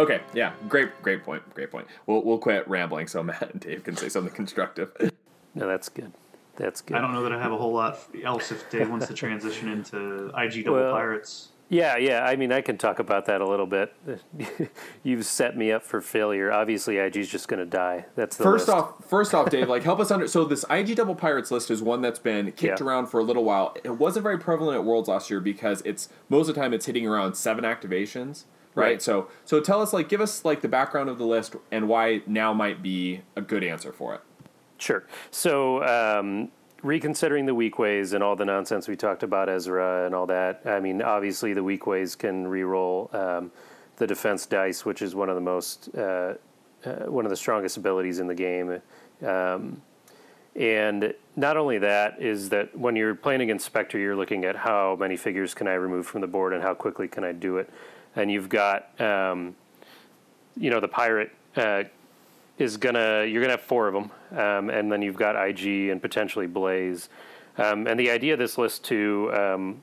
[0.00, 1.86] Okay, yeah, great, great point, great point.
[2.06, 4.90] We'll we'll quit rambling so Matt and Dave can say something constructive.
[5.54, 6.12] No, that's good.
[6.56, 6.96] That's good.
[6.96, 9.68] I don't know that I have a whole lot else if Dave wants to transition
[9.70, 11.48] into IG double Well, pirates.
[11.68, 12.24] Yeah, yeah.
[12.24, 13.94] I mean, I can talk about that a little bit.
[15.04, 16.50] You've set me up for failure.
[16.50, 18.06] Obviously, IG's just going to die.
[18.16, 18.76] That's the First list.
[18.76, 20.26] off, first off, Dave, like help us under.
[20.26, 22.84] So this IG Double Pirates list is one that's been kicked Yeah.
[22.86, 23.76] around for a little while.
[23.84, 26.86] It wasn't very prevalent at Worlds last year because it's most of the time it's
[26.86, 28.44] hitting around seven activations,
[28.80, 28.90] right?
[28.92, 29.02] Right.
[29.02, 32.22] So so tell us like give us like the background of the list and why
[32.26, 34.20] now might be a good answer for it.
[34.78, 35.04] Sure.
[35.30, 36.50] So, um,
[36.82, 40.62] reconsidering the Weequays and all the nonsense we talked about Ezra and all that.
[40.64, 43.52] I mean, obviously the Weequays can re-roll um,
[43.96, 46.34] the defense dice, which is one of the most uh,
[46.84, 48.80] uh, one of the strongest abilities in the game.
[49.22, 49.82] Um,
[50.56, 54.96] and not only that is that when you're playing against Spectre, you're looking at how
[54.98, 57.70] many figures can I remove from the board and how quickly can I do it.
[58.16, 59.54] And you've got, um,
[60.56, 61.84] you know, the pirate uh,
[62.58, 66.00] is gonna you're gonna have four of them, um, and then you've got IG and
[66.00, 67.08] potentially Blaze.
[67.56, 69.82] Um, and the idea of this list too, um,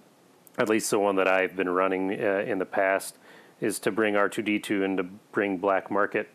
[0.58, 3.18] at least the one that I've been running uh, in the past,
[3.62, 6.30] is to bring R2D2 and to bring Black Market,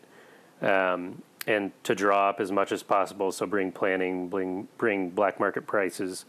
[0.61, 3.31] um, and to draw up as much as possible.
[3.31, 6.25] So bring planning, bring bring Black Market prices,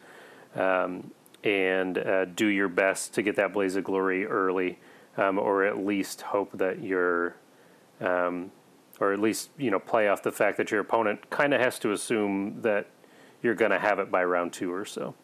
[0.55, 1.11] um,
[1.43, 4.79] and uh, do your best to get that Blaze of Glory early,
[5.17, 7.37] um, or at least hope that you're
[8.01, 8.51] um,
[9.01, 11.79] or at least you know play off the fact that your opponent kind of has
[11.81, 12.87] to assume that
[13.43, 15.15] you're going to have it by round two or so.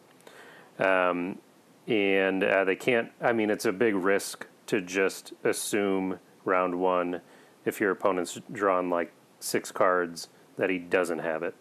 [0.79, 1.39] Um,
[1.87, 3.11] and uh, they can't.
[3.19, 7.21] I mean, it's a big risk to just assume round one
[7.65, 11.55] if your opponent's drawn like six cards that he doesn't have it.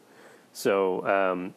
[0.53, 1.55] So um,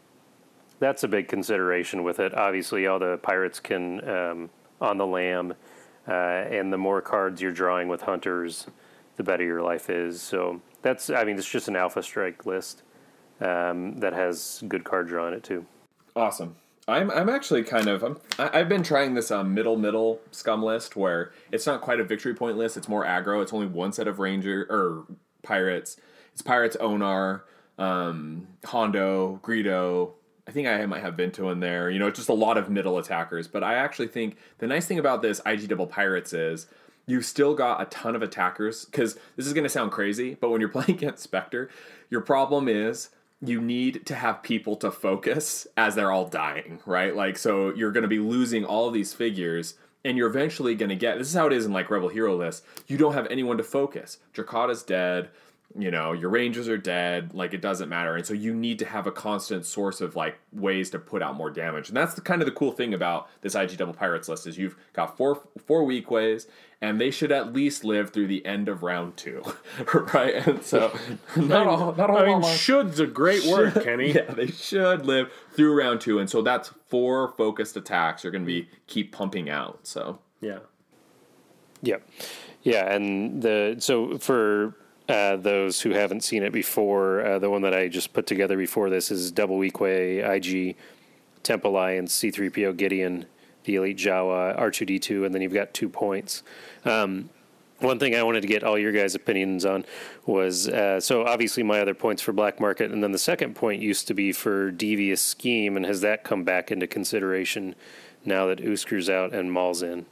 [0.80, 2.34] that's a big consideration with it.
[2.34, 4.50] Obviously, all the pirates can um,
[4.80, 5.54] on the lam,
[6.08, 8.68] uh, and the more cards you're drawing with hunters,
[9.16, 10.22] the better your life is.
[10.22, 11.10] So that's.
[11.10, 12.84] I mean, it's just an alpha strike list
[13.40, 15.66] um, that has good card draw in it too.
[16.16, 16.56] Awesome.
[16.88, 20.96] I'm I'm actually kind of I'm I've been trying this um, middle middle scum list
[20.96, 22.76] where it's not quite a victory point list.
[22.76, 23.42] It's more aggro.
[23.42, 25.06] It's only one set of ranger or
[25.44, 25.98] pirates.
[26.34, 27.46] It's pirates Onar,
[27.78, 30.12] um, Hondo, Greedo.
[30.48, 31.90] I think I might have Vinto in there.
[31.90, 33.48] You know, just a lot of middle attackers.
[33.48, 36.68] But I actually think the nice thing about this IG double pirates is
[37.06, 40.50] you've still got a ton of attackers because this is going to sound crazy, but
[40.50, 41.70] when you're playing against Spectre,
[42.10, 43.10] your problem is
[43.42, 47.16] you need to have people to focus as they're all dying, right?
[47.16, 50.90] Like, so you're going to be losing all of these figures, and you're eventually going
[50.90, 52.66] to get this is how it is in like Rebel Hero lists.
[52.88, 54.20] You don't have anyone to focus.
[54.34, 55.30] Drokkatta's dead.
[55.76, 57.34] You know, your rangers are dead.
[57.34, 58.16] Like, it doesn't matter.
[58.16, 61.36] And so you need to have a constant source of like ways to put out
[61.36, 61.88] more damage.
[61.88, 64.58] And that's the kind of the cool thing about this IG Double Pirates list is
[64.58, 66.46] you've got four four Weequays,
[66.80, 69.42] and they should at least live through the end of round two,
[70.14, 70.36] right?
[70.48, 70.96] And so
[71.36, 74.12] not all, not all I mean, long- should's a great word, Kenny.
[74.12, 78.44] yeah, they should live through round two, and so that's four focused attacks are going
[78.44, 79.80] to be keep pumping out.
[79.88, 80.60] So Yeah.
[81.82, 82.08] Yep.
[82.62, 84.76] Yeah, and the so for
[85.14, 88.58] uh, those who haven't seen it before, uh, the one that I just put together
[88.58, 90.76] before this is Double Weequay, IG,
[91.44, 93.28] Temp Alliance, C3PO Gideon,
[93.66, 96.42] the Elite Jawa, R2D2, and then you've got two points.
[96.84, 97.30] Um,
[97.78, 99.86] one thing I wanted to get all your guys' opinions on
[100.26, 103.84] was uh, so obviously my other points for Black Market, and then the second point
[103.84, 107.76] used to be for Devious Scheme, and has that come back into consideration
[108.26, 110.08] now that Uscru's out and Maul's in?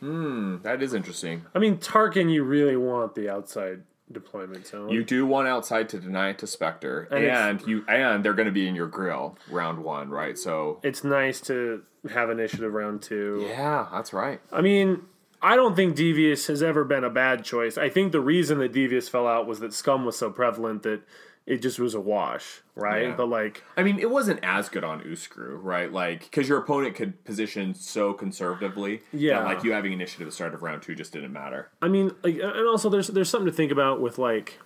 [0.00, 1.44] Hmm, that is interesting.
[1.54, 4.88] I mean, Tarkin, you really want the outside deployment zone.
[4.90, 8.46] You do want outside to deny it to Spectre, And and, you and they're going
[8.46, 10.36] to be in your grill round one, right?
[10.38, 11.82] So it's nice to
[12.12, 13.44] have initiative round two.
[13.48, 14.40] yeah, that's right.
[14.52, 15.02] I mean,
[15.42, 17.78] I don't think Devious has ever been a bad choice.
[17.78, 21.02] I think the reason that Devious fell out was that Scum was so prevalent that
[21.50, 23.08] it just was a wash, right?
[23.08, 23.14] Yeah.
[23.16, 25.92] But like, I mean, it wasn't as good on Uscru, right?
[25.92, 29.40] Like, because your opponent could position so conservatively, Yeah.
[29.40, 31.68] that, like you having initiative at the start of round two just didn't matter.
[31.82, 34.60] I mean, like, and also there's there's something to think about with like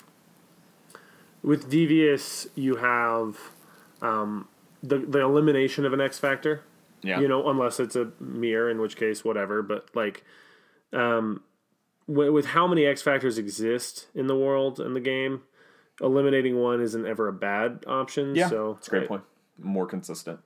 [1.42, 3.38] with Devious, you have
[4.02, 4.48] um,
[4.82, 6.62] the the elimination of an X factor.
[7.02, 9.62] Yeah, you know, unless it's a mirror, in which case, whatever.
[9.62, 10.24] But like,
[10.92, 11.42] um,
[12.06, 15.42] with, with how many X factors exist in the world and the game,
[16.00, 18.34] eliminating one isn't ever a bad option.
[18.34, 19.22] yeah, so it's a great I- point.
[19.58, 20.40] More consistent.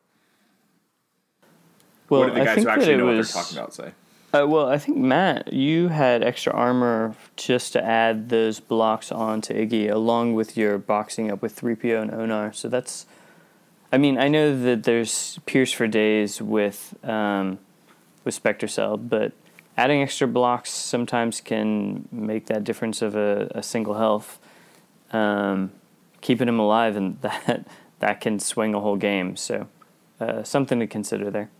[2.08, 3.92] Well, what do the guys who actually know was, what they're talking about say?
[4.32, 9.54] Uh, well, I think Matt, you had extra armor just to add those blocks onto
[9.54, 12.52] Iggy, along with your boxing up with 3PO and Onar.
[12.52, 13.06] So that's,
[13.90, 17.58] I mean, I know that there's Pierce for days with um,
[18.24, 19.32] with Spectre Cell, but
[19.78, 24.38] adding extra blocks sometimes can make that difference of a, a single health,
[25.12, 25.72] um,
[26.20, 27.66] keeping him alive, and that
[28.00, 29.36] that can swing a whole game.
[29.36, 29.68] So
[30.20, 31.50] uh, something to consider there.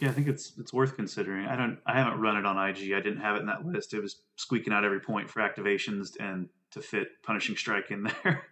[0.00, 1.46] Yeah, I think it's it's worth considering.
[1.46, 2.92] I don't I haven't run it on IG.
[2.92, 3.94] I didn't have it in that list.
[3.94, 8.46] It was squeaking out every point for activations and to fit punishing strike in there.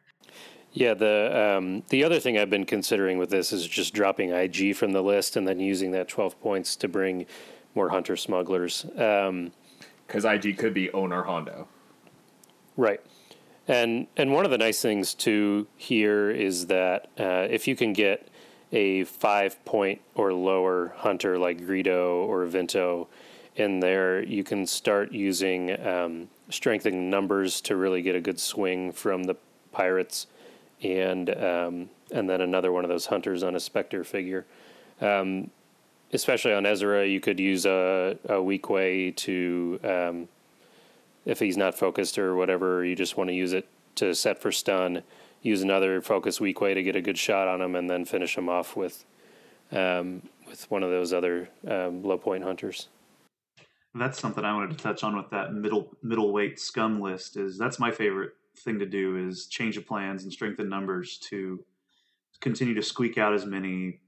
[0.73, 4.75] Yeah, the um, the other thing I've been considering with this is just dropping IG
[4.75, 7.27] from the list and then using that twelve points to bring
[7.75, 8.85] more hunter smugglers.
[8.97, 9.53] Um,
[10.07, 11.69] Because IG could be Onar Hondo.
[12.77, 13.01] Right.
[13.69, 17.93] And and one of the nice things too here is that uh, if you can
[17.93, 18.29] get
[18.73, 23.09] a five point or lower hunter like Greedo or Vinto
[23.57, 28.93] in there, you can start using um, strengthening numbers to really get a good swing
[28.93, 29.35] from the
[29.73, 30.27] pirates,
[30.83, 34.47] and um, and then another one of those hunters on a Spectre figure.
[35.01, 35.51] Um,
[36.13, 40.29] especially on Ezra, you could use a, a Weequay to um,
[41.27, 44.51] if he's not focused or whatever, you just want to use it to set for
[44.51, 45.03] stun.
[45.43, 48.49] Use another focus Weequay to get a good shot on him, and then finish him
[48.49, 49.05] off with
[49.71, 52.89] um, with one of those other um, low point hunters.
[53.95, 57.37] that's something I wanted to touch on with that middle middleweight scum list.
[57.37, 61.63] Is that's my favorite thing to do is change of plans and strengthen numbers to
[62.41, 64.01] continue to squeak out as many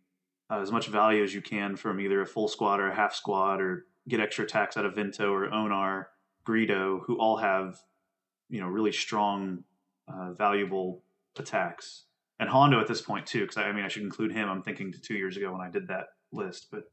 [0.50, 3.14] uh, as much value as you can from either a full squad or a half
[3.14, 6.08] squad, or get extra attacks out of Vinto or Onar,
[6.48, 7.78] Greedo, who all have
[8.48, 9.64] you know really strong,
[10.08, 11.02] uh, valuable
[11.38, 12.04] attacks.
[12.40, 14.48] And Hondo at this point too, because I, I mean I should include him.
[14.48, 16.84] I'm thinking to two years ago when I did that list, but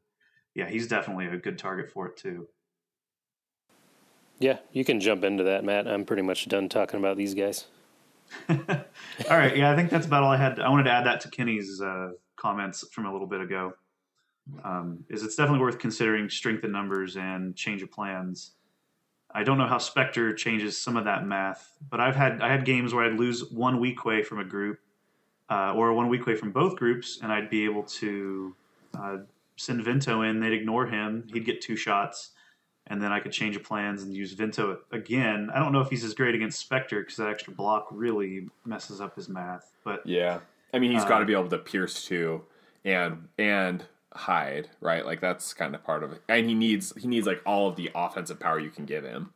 [0.56, 2.48] yeah, he's definitely a good target for it too.
[4.40, 5.88] Yeah, you can jump into that, Matt.
[5.88, 7.66] I'm pretty much done talking about these guys.
[8.50, 8.57] all
[9.30, 10.60] right, yeah, I think that's about all I had.
[10.60, 13.74] I wanted to add that to Kenny's uh, comments from a little bit ago.
[14.63, 18.52] Um, is it's definitely worth considering strength in numbers and change of plans.
[19.35, 22.63] I don't know how Spectre changes some of that math, but I've had I had
[22.65, 24.79] games where I'd lose one Weequay from a group,
[25.49, 28.55] uh, or one Weequay from both groups, and I'd be able to
[28.97, 29.17] uh,
[29.57, 30.39] send Vinto in.
[30.39, 31.27] They'd ignore him.
[31.33, 32.31] He'd get two shots,
[32.87, 35.49] and then I could change plans and use Vinto again.
[35.53, 39.01] I don't know if he's as great against Spectre because that extra block really messes
[39.01, 39.73] up his math.
[39.83, 40.39] But Yeah.
[40.73, 42.43] I mean, he's Uh, got to be able to pierce too,
[42.85, 43.83] and and
[44.15, 45.06] hide, right?
[45.06, 46.21] Like that's kind of part of it.
[46.27, 49.31] And he needs he needs like all of the offensive power you can give him.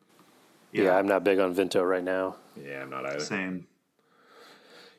[0.71, 2.35] Yeah, I'm not big on Vinto right now.
[2.55, 3.19] Yeah, I'm not either.
[3.19, 3.67] same.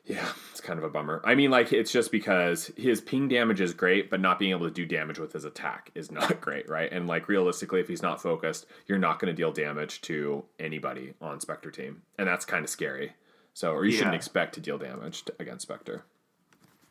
[0.05, 1.21] Yeah, it's kind of a bummer.
[1.23, 4.67] I mean, like it's just because his ping damage is great, but not being able
[4.67, 6.91] to do damage with his attack is not great, right?
[6.91, 11.13] And like realistically, if he's not focused, you're not going to deal damage to anybody
[11.21, 13.13] on Spectre team, and that's kind of scary.
[13.53, 16.05] So, or you shouldn't expect to deal damage to, against Spectre.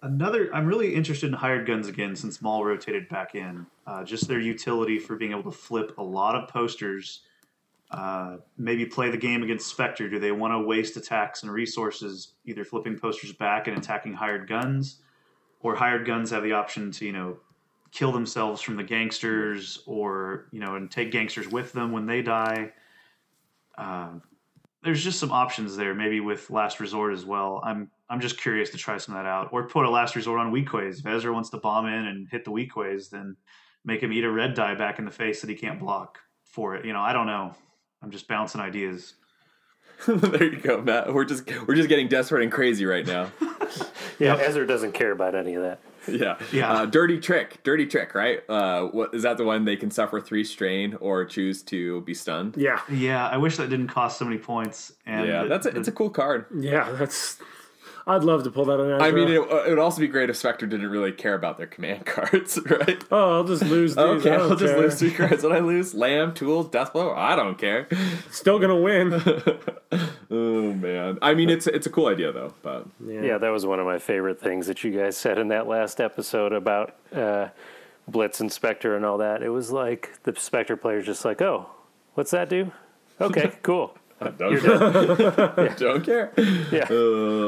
[0.03, 3.67] Another, I'm really interested in hired guns again since Maul rotated back in.
[3.87, 7.21] Uh, just their utility for being able to flip a lot of posters.
[7.91, 10.09] Uh, maybe play the game against Spectre.
[10.09, 14.49] Do they want to waste attacks and resources either flipping posters back and attacking hired
[14.49, 15.01] guns,
[15.61, 17.37] or hired guns have the option to you know
[17.91, 22.23] kill themselves from the gangsters, or you know and take gangsters with them when they
[22.23, 22.73] die.
[23.77, 24.23] Um,
[24.83, 27.61] there's just some options there, maybe with Last Resort as well.
[27.65, 30.41] I'm I'm just curious to try some of that out, or put a Last Resort
[30.41, 31.01] on Weequays.
[31.01, 33.37] If Ezra wants to bomb in and hit the Weequays, then
[33.85, 36.75] make him eat a red die back in the face that he can't block for
[36.75, 36.85] it.
[36.85, 37.55] You know, I don't know.
[38.03, 39.15] I'm just bouncing ideas.
[40.09, 41.13] there you go, Matt.
[41.13, 43.31] We're just we're just getting desperate and crazy right now.
[44.21, 45.81] Yeah, Ezra doesn't care about any of that.
[46.21, 46.73] yeah, Yeah.
[46.73, 48.41] Uh, dirty trick, dirty trick, right?
[48.49, 49.37] Uh, what is that?
[49.37, 52.55] The one they can suffer three strain or choose to be stunned.
[52.57, 54.93] Yeah, Yeah, I wish that didn't cost so many points.
[55.07, 56.47] And yeah, the- that's a, the- it's a cool card.
[56.57, 56.91] yeah.
[56.93, 57.39] That's.
[58.11, 58.91] I'd love to pull that on.
[58.93, 59.07] Ezra.
[59.07, 61.67] I mean, it, it would also be great if Spectre didn't really care about their
[61.67, 63.03] command cards, right?
[63.11, 63.99] oh, I'll just lose these.
[63.99, 65.43] I Okay, don't I'll just lose three cards.
[65.43, 67.89] When I lose, Lam, Tool, Deathblow, I don't care.
[68.31, 69.13] Still gonna win.
[70.31, 73.81] oh man, I mean, it's it's a cool idea though, but Yeah, that was one
[73.81, 77.49] of my favorite things that you guys said in that last episode about uh,
[78.09, 79.43] Blitz and Spectre and all that.
[79.43, 81.69] It was like the Spectre player's just like, oh,
[82.15, 82.73] what's that do?
[83.21, 83.97] Okay, cool.
[84.21, 85.75] I don't care.
[85.79, 86.33] don't care.
[86.71, 86.85] Yeah.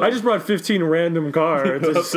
[0.02, 1.86] I just brought 15 random cards.
[1.88, 2.14] It's-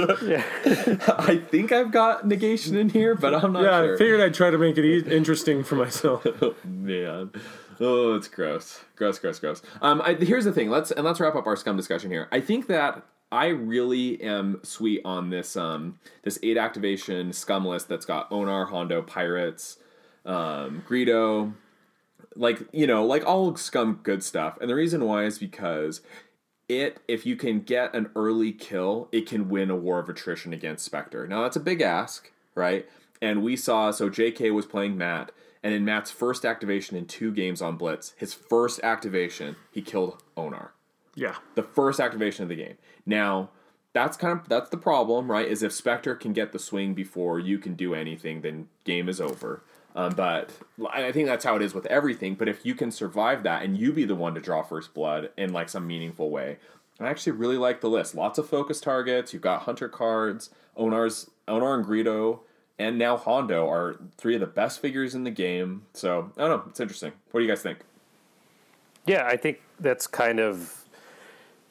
[1.09, 3.65] I think I've got negation in here, but I'm not sure.
[3.65, 3.95] yeah, sure.
[3.95, 6.25] I figured I'd try to make it e- interesting for myself.
[6.63, 7.31] Man,
[7.79, 9.61] oh, it's gross, gross, gross, gross.
[9.81, 10.69] Um, I, here's the thing.
[10.69, 12.27] Let's and let's wrap up our scum discussion here.
[12.31, 17.89] I think that I really am sweet on this um this eight activation scum list
[17.89, 19.77] that's got Onar, Hondo, Pirates,
[20.25, 21.53] um, Greedo,
[22.35, 24.57] like you know, like all scum good stuff.
[24.59, 26.01] And the reason why is because
[26.67, 30.53] it if you can get an early kill, it can win a war of attrition
[30.53, 31.27] against Spectre.
[31.27, 32.87] Now that's a big ask, right?
[33.21, 35.31] And we saw so JK was playing Matt,
[35.63, 40.21] And in Matt's first activation in two games on Blitz, his first activation, he killed
[40.35, 40.73] Onar.
[41.15, 41.35] Yeah.
[41.55, 42.75] The first activation of the game.
[43.05, 43.49] Now,
[43.93, 45.47] that's kind of that's the problem, right?
[45.47, 49.21] Is if Spectre can get the swing before you can do anything, then game is
[49.21, 49.63] over.
[49.95, 50.51] Um, but
[50.91, 52.35] I think that's how it is with everything.
[52.35, 55.29] But if you can survive that and you be the one to draw first blood
[55.37, 56.57] in like some meaningful way,
[56.99, 58.13] I actually really like the list.
[58.13, 59.33] Lots of focus targets.
[59.33, 60.49] You've got hunter cards.
[60.77, 62.39] Onar's Onar and Greedo,
[62.77, 65.83] and now Hondo are three of the best figures in the game.
[65.93, 66.63] So I don't know.
[66.69, 67.13] It's interesting.
[67.31, 67.79] What do you guys think?
[69.05, 70.84] Yeah, I think that's kind of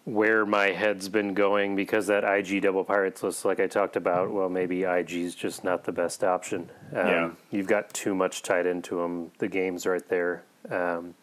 [0.05, 4.31] where my head's been going because that IG double pirates list, like I talked about,
[4.31, 6.71] well, maybe IG's just not the best option.
[6.93, 7.31] Um, Yeah.
[7.51, 9.31] You've got too much tied into them.
[9.39, 10.43] The game's right there.
[10.71, 11.15] Um,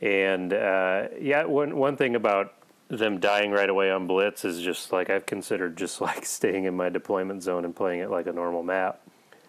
[0.00, 2.52] and uh, yeah, one one thing about
[2.88, 6.76] them dying right away on Blitz is just like I've considered just like staying in
[6.76, 9.00] my deployment zone and playing it like a normal map.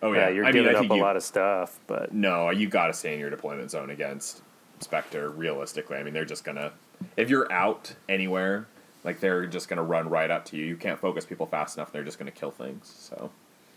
[0.02, 2.70] Oh Yeah, you're I giving I up a you- lot of stuff, but No, you
[2.70, 4.44] got to stay in your deployment zone against
[4.80, 5.30] Spectre.
[5.30, 6.72] Realistically, I mean, they're just gonna
[7.18, 8.68] if you're out anywhere,
[9.04, 10.66] like they're just gonna run right up to you.
[10.66, 11.92] You can't focus people fast enough.
[11.92, 12.94] They're just gonna kill things.
[13.00, 13.30] So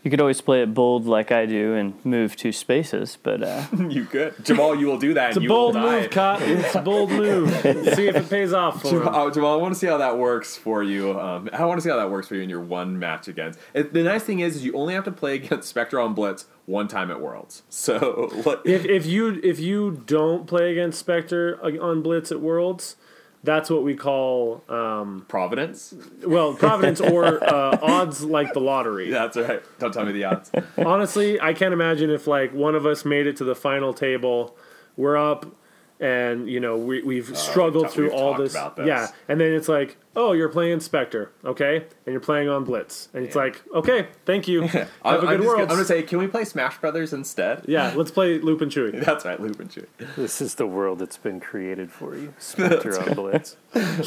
[0.05, 3.65] You could always play it bold like I do and move two spaces, but uh,
[3.91, 4.75] you could, Jamal.
[4.75, 5.31] You will do that.
[5.31, 6.01] It's a you bold will die.
[6.03, 6.59] move, Cotton.
[6.59, 7.51] It's a bold move.
[7.97, 8.99] See if it pays off for him.
[9.01, 11.19] Jamal, Jamal, I want to see how that works for you.
[11.21, 13.59] Um, I want to see how that works for you in your one match against.
[13.75, 16.47] It, the nice thing is, is you only have to play against Spectre on Blitz
[16.67, 17.63] one time at Worlds.
[17.71, 18.63] So what?
[18.65, 22.97] If, if you if you don't play against Spectre on Blitz at Worlds,
[23.45, 25.95] that's what we call um, Providence.
[26.27, 29.11] well Providence or uh, odds like the lottery.
[29.11, 29.63] That's right.
[29.79, 30.51] Don't tell me the odds.
[30.77, 34.57] Honestly, I can't imagine if like one of us made it to the final table,
[34.97, 35.47] we're up,
[36.01, 38.53] and you know we we've struggled talked- through we've all this.
[38.53, 38.87] about this.
[38.87, 43.09] Yeah, and then it's like, oh, you're playing Spectre, okay, and you're playing on Blitz,
[43.15, 45.59] and it's like, okay, thank you, have I'm, a I'm good just world.
[45.59, 47.65] gonna, I'm gonna say, can we play Smash Brothers instead?
[47.69, 49.05] yeah, let's play Loop and Chewy.
[49.05, 49.87] That's right, Loop and Chewy.
[50.17, 52.35] this is the world that's been created for you.
[52.39, 53.57] Spectre on Blitz.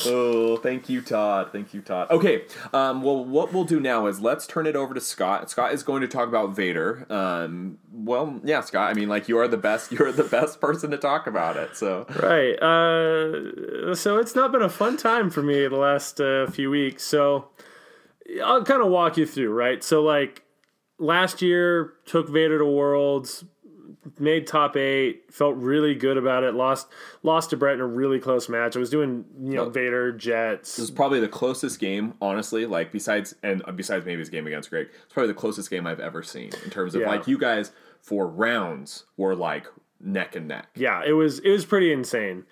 [0.05, 1.49] Oh, thank you, Todd.
[1.51, 2.09] Thank you, Todd.
[2.11, 2.43] Okay,
[2.73, 5.49] um, well, what we'll do now is let's turn it over to Scott.
[5.49, 7.05] Scott is going to talk about Vader.
[7.09, 8.89] Um, well, yeah, Scott.
[8.89, 9.91] I mean, like you are the best.
[9.91, 11.75] You're the best person to talk about it.
[11.81, 12.53] So Right.
[12.61, 17.03] Uh, so it's not been a fun time for me the last uh, few weeks.
[17.03, 17.47] So
[18.43, 19.83] I'll kind of walk you through, right?
[19.83, 20.43] So, like,
[20.99, 23.43] last year, took Vader to Worlds,
[24.19, 26.53] made top eight, felt really good about it.
[26.53, 26.87] Lost
[27.23, 28.75] lost to Brett in a really close match.
[28.75, 29.69] I was doing, you know.
[29.69, 30.75] Vader, Jets.
[30.77, 32.65] this is probably the closest game, honestly.
[32.67, 35.99] Like besides, and besides maybe his game against Greg, it's probably the closest game I've
[35.99, 37.09] ever seen in terms of Yeah.
[37.09, 37.71] like you guys
[38.01, 39.67] for rounds were like
[40.03, 40.67] neck and neck.
[40.75, 42.45] yeah, it was it was pretty insane.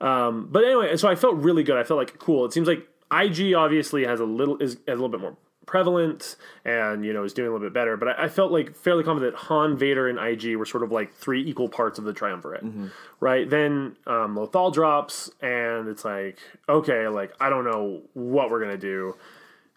[0.00, 1.76] Um, but anyway, so I felt really good.
[1.76, 2.44] I felt like cool.
[2.44, 7.06] It seems like IG obviously has a little is a little bit more prevalent and
[7.06, 7.96] you know is doing a little bit better.
[7.96, 10.92] But I, I felt like fairly confident that Han, Vader, and IG were sort of
[10.92, 12.64] like three equal parts of the triumvirate,
[13.20, 13.48] right?
[13.48, 18.76] Then um, Lothal drops, and it's like okay, like I don't know what we're gonna
[18.76, 19.14] do.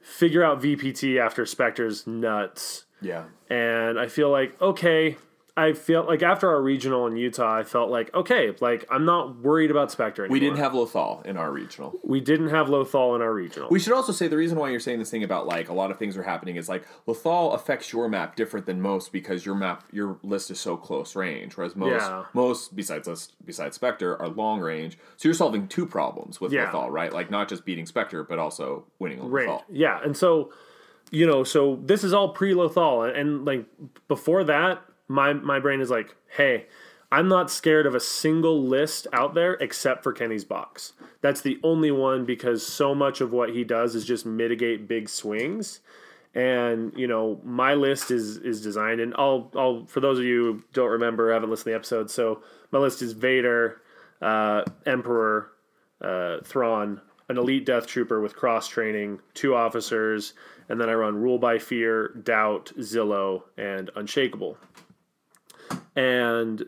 [0.02, 3.26] Figure out VPT after Spectre's nuts Yeah.
[3.50, 5.18] and I feel like okay.
[5.58, 9.38] I feel like after our regional in Utah, I felt like okay, like I'm not
[9.40, 10.34] worried about Spectre anymore.
[10.34, 12.00] We didn't have Lothal in our regional.
[12.04, 13.68] we didn't have Lothal in our regional.
[13.70, 15.90] We should also say the reason why you're saying this thing about like a lot
[15.92, 19.56] of things are happening is like Lothal affects your map different than most because your
[19.56, 22.24] map your list is so close range, whereas most Yeah.
[22.34, 24.98] most besides us besides Spectre are long range.
[25.18, 26.72] So you're solving two problems with Yeah.
[26.72, 27.12] Lothal, right?
[27.12, 29.50] Like not just beating Spectre, but also winning range.
[29.50, 29.64] Lothal.
[29.72, 30.52] Yeah, and so
[31.10, 33.66] you know, so this is all pre Lothal, and, and like
[34.10, 36.66] before that, my my brain is like, hey,
[37.12, 40.94] I'm not scared of a single list out there except for Kenny's box.
[41.22, 45.08] That's the only one because so much of what he does is just mitigate big
[45.08, 45.80] swings.
[46.36, 50.44] And you know, my list is is designed, and I'll I'll for those of you
[50.44, 53.82] who don't remember, haven't listened to the episode, so my list is Vader,
[54.22, 55.52] uh, Emperor,
[56.02, 60.34] uh, Thrawn, an elite death trooper with cross training, two officers,
[60.70, 64.58] and then I run Rule by Fear, Doubt, Zillo, and Unshakable.
[65.96, 66.64] And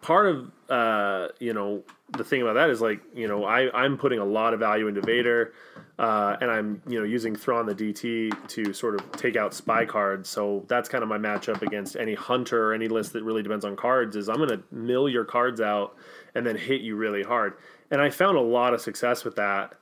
[0.00, 1.82] part of uh, you know
[2.16, 4.88] the thing about that is like you know I I'm putting a lot of value
[4.88, 5.52] into Vader,
[5.98, 9.84] uh, and I'm you know using Thrawn the DT to sort of take out spy
[9.84, 10.28] cards.
[10.28, 13.64] So that's kind of my matchup against any hunter or any list that really depends
[13.64, 14.16] on cards.
[14.16, 15.96] Is I'm going to mill your cards out
[16.34, 17.54] and then hit you really hard.
[17.90, 19.74] And I found a lot of success with that.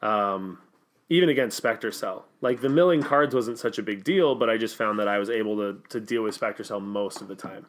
[0.00, 0.58] Um,
[1.08, 2.24] even against Spectre Cell.
[2.40, 5.18] Like the milling cards wasn't such a big deal, but I just found that I
[5.18, 7.66] was able to to deal with Spectre Cell most of the time.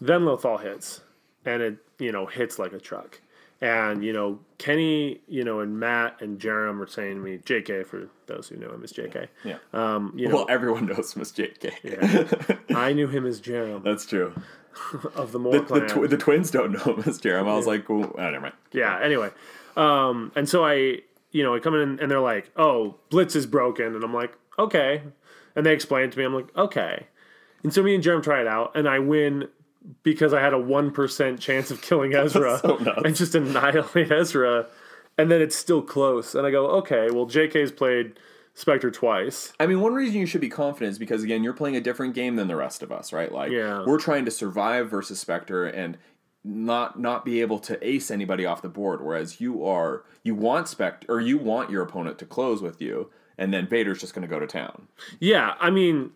[0.00, 1.00] Then Lothal hits,
[1.44, 3.20] and it you know hits like a truck.
[3.60, 7.84] And you know Kenny, you know, and Matt and Jerem were saying to me, J.K.
[7.84, 9.28] for those who know him as J.K.
[9.44, 9.56] Yeah.
[9.72, 11.72] Um, you know, Well, everyone knows Miss JK.
[11.82, 12.76] yeah.
[12.76, 13.82] I knew him as Jerem.
[13.84, 14.34] That's true.
[15.14, 17.48] of the more The, the, tw- the twins don't know him as Jerem.
[17.48, 18.54] I was like, oh, never mind.
[18.72, 18.98] yeah.
[19.00, 19.30] Anyway,
[19.76, 20.98] um, and so I,
[21.30, 24.36] you know, I come in and they're like, "Oh, Blitz is broken," and I'm like,
[24.58, 25.02] "Okay,"
[25.56, 26.24] and they explain it to me.
[26.24, 27.06] I'm like, "Okay,"
[27.62, 29.48] and so me and Jerem try it out, and I win
[30.02, 34.66] because I had a one percent chance of killing Ezra so and just annihilate Ezra,
[35.18, 38.18] and then it's still close, and I go, "Okay, well, JK's played
[38.54, 41.76] Spectre twice." I mean, one reason you should be confident is because again, you're playing
[41.76, 43.30] a different game than the rest of us, right?
[43.32, 43.84] Like, Yeah.
[43.86, 45.98] we're trying to survive versus Spectre and
[46.44, 49.02] not not be able to ace anybody off the board.
[49.02, 53.10] Whereas you are, you want Spectre or you want your opponent to close with you,
[53.38, 54.88] and then Vader's just going to go to town.
[55.20, 56.10] Yeah, I mean,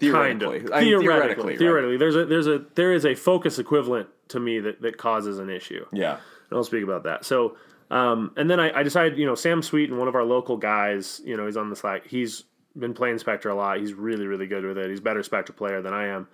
[0.00, 1.58] kind Theoretically, of I mean, theoretically, right?
[1.58, 5.38] theoretically, there's a there's a there is a focus equivalent to me that that causes
[5.38, 5.84] an issue.
[5.92, 6.18] Yeah,
[6.50, 7.24] And I'll speak about that.
[7.24, 7.56] So,
[7.90, 10.56] um, and then I, I decided, you know, Sam Sweet and one of our local
[10.56, 12.06] guys, you know, he's on the Slack.
[12.06, 12.44] He's
[12.76, 13.78] been playing Spectre a lot.
[13.78, 14.90] He's really, really good with it.
[14.90, 16.28] He's a better Spectre player than I am.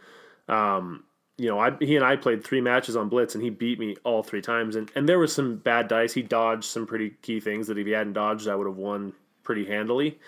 [0.49, 1.05] Um,
[1.39, 3.97] you know, I, he and I played three matches on Blitz, and he beat me
[4.05, 4.77] all three times.
[4.77, 6.13] And, and there was some bad dice.
[6.13, 9.13] He dodged some pretty key things that if he hadn't dodged, I would have won
[9.43, 10.19] pretty handily.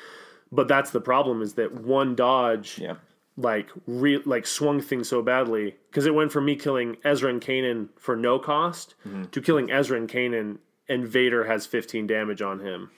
[0.50, 2.94] But that's the problem is that one dodge yeah,
[3.36, 7.40] like re- like swung things so badly because it went from me killing Ezra and
[7.40, 9.24] Kanan for no cost mm-hmm.
[9.24, 12.90] to killing Ezra and Kanan and Vader has 15 damage on him,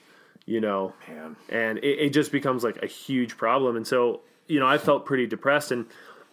[0.45, 1.35] you know, man.
[1.49, 3.75] and it, it just becomes like a huge problem.
[3.75, 5.85] And so you know I felt pretty depressed and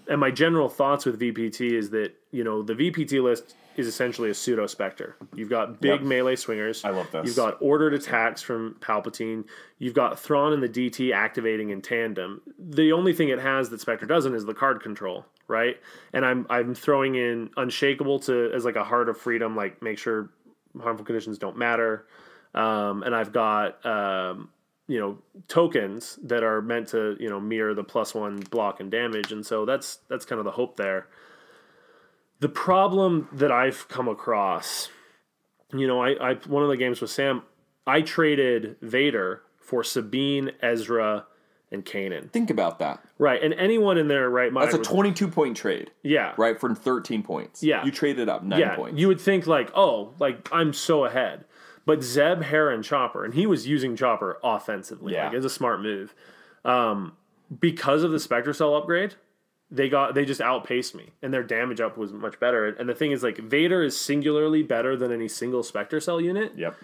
[0.07, 4.31] and my general thoughts with VPT is that you know the VPT list is essentially
[4.31, 5.16] a pseudo Spectre.
[5.35, 6.02] You've got big Yep.
[6.02, 6.85] melee swingers.
[6.85, 7.26] I love this.
[7.26, 9.45] You've got ordered attacks from Palpatine.
[9.78, 12.40] You've got Thrawn and the DT activating in tandem.
[12.59, 15.78] The only thing it has that Spectre doesn't is the card control, right?
[16.12, 19.99] And I'm I'm throwing in Unshakable to as like a heart of freedom, like make
[19.99, 20.31] sure
[20.81, 22.07] harmful conditions don't matter.
[22.54, 24.50] Um, and I've got um,
[24.87, 28.90] you know tokens that are meant to you know mirror the plus one block and
[28.90, 31.07] damage, and so that's that's kind of the hope there.
[32.44, 34.90] The problem that I've come across,
[35.72, 37.42] you know, I, I one of the games with Sam,
[37.87, 41.24] I traded Vader for Sabine, Ezra,
[41.72, 42.30] and Kanan.
[42.33, 43.02] Think about that.
[43.16, 46.61] Right, and anyone in their right mind, That's a would- 22 point trade, yeah, right?
[46.61, 47.62] For 13 points.
[47.62, 47.83] Yeah.
[47.83, 48.76] you traded up nine yeah.
[48.76, 49.00] points.
[49.00, 51.46] You would think like, oh, like I'm so ahead,
[51.87, 55.14] but Zeb, Hera, and Chopper, and he was using Chopper offensively.
[55.14, 55.28] Yeah.
[55.28, 56.14] Like it's a smart move.
[56.62, 57.16] Um,
[57.59, 59.14] because of the Spectre Cell upgrade,
[59.75, 62.69] they got they just outpaced me, and their damage up was much better.
[62.69, 66.53] And the thing is, like Vader is singularly better than any single Spectre Cell unit,
[66.57, 66.77] yep.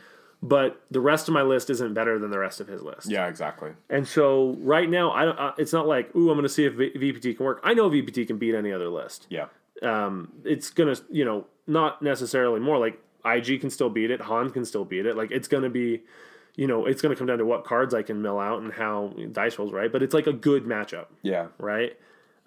[0.42, 3.08] but the rest of my list isn't better than the rest of his list.
[3.10, 3.72] Yeah, exactly.
[3.88, 5.38] And so right now, I don't.
[5.38, 7.60] Uh, it's not like, ooh, I'm going to see if v- VPT can work.
[7.62, 9.26] I know VPT can beat any other list.
[9.30, 9.46] Yeah.
[9.82, 14.50] Um, it's gonna, you know, not necessarily more like IG can still beat it, Han
[14.50, 15.16] can still beat it.
[15.16, 16.02] Like it's gonna be,
[16.56, 19.14] you know, it's gonna come down to what cards I can mill out and how
[19.32, 19.90] dice rolls right.
[19.90, 21.46] But it's like a good matchup, Yeah.
[21.58, 21.96] right?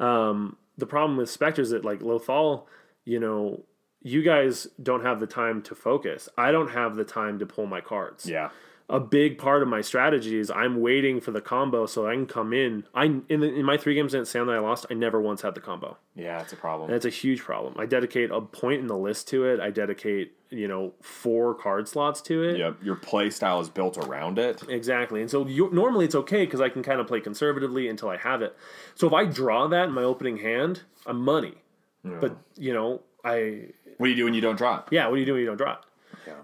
[0.04, 2.66] Um, the problem with Spectre is that like Lothal,
[3.06, 3.64] you know,
[4.02, 6.28] you guys don't have the time to focus.
[6.38, 8.50] I don't have the time to pull my cards Yeah.
[8.90, 12.26] A big part of my strategy is I'm waiting for the combo so I can
[12.26, 12.84] come in.
[12.94, 15.42] I in the, in my three games against Sam that I lost, I never once
[15.42, 15.98] had the combo.
[16.16, 16.92] Yeah, it's a problem.
[16.92, 17.76] It's a huge problem.
[17.78, 19.60] I dedicate a point in the list to it.
[19.60, 22.58] I dedicate you know four card slots to it.
[22.58, 22.78] Yep.
[22.84, 24.62] Your play style is built around it.
[24.70, 25.22] Exactly.
[25.22, 28.18] And so you, normally it's okay because I can kind of play conservatively until I
[28.18, 28.56] have it.
[28.96, 31.56] So if I draw that in my opening hand, I'm money.
[32.04, 34.84] But you know I What do you do when you don't draw it?
[34.92, 35.80] yeah, what do you do when you don't draw it?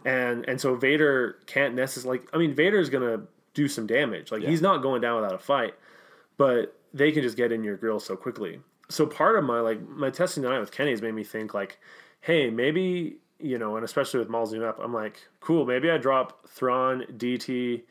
[0.05, 2.19] And and so Vader can't necessarily.
[2.19, 3.21] Like, I mean, Vader's gonna
[3.53, 4.31] do some damage.
[4.31, 5.75] Like he's not going down without a fight,
[6.37, 8.59] but they can just get in your grill so quickly.
[8.89, 11.79] So part of my like my testing tonight with Kenny has made me think like,
[12.21, 15.97] hey, maybe you know, and especially with Maul zoom up, I'm like, cool, maybe I
[15.97, 17.83] drop Thrawn, DT,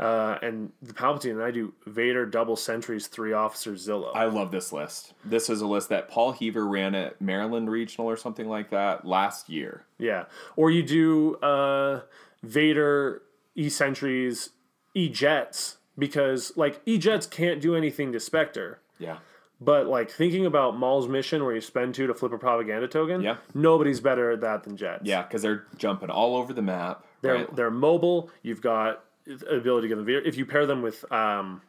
[0.00, 4.10] uh, and the Palpatine, and I do Vader double sentries, three officers, Zillo.
[4.14, 5.12] I love this list.
[5.24, 9.04] This is a list that Paul Heaver ran at Maryland Regional or something like that
[9.04, 9.84] last year.
[9.98, 10.24] Yeah.
[10.56, 12.00] Or you do uh,
[12.42, 13.22] Vader,
[13.54, 14.50] E Sentries,
[14.94, 18.80] E Jets, because like E Jets can't do anything to Spectre.
[18.98, 19.18] Yeah.
[19.60, 23.20] But like thinking about Maul's mission where you spend two to flip a propaganda token,
[23.20, 23.36] Yeah.
[23.52, 25.02] nobody's better at that than Jets.
[25.04, 27.04] Yeah, because they're jumping all over the map.
[27.20, 27.54] They're right?
[27.54, 28.30] they're mobile.
[28.42, 30.28] You've got ability to give them vehicle.
[30.28, 31.62] If you pair them with um,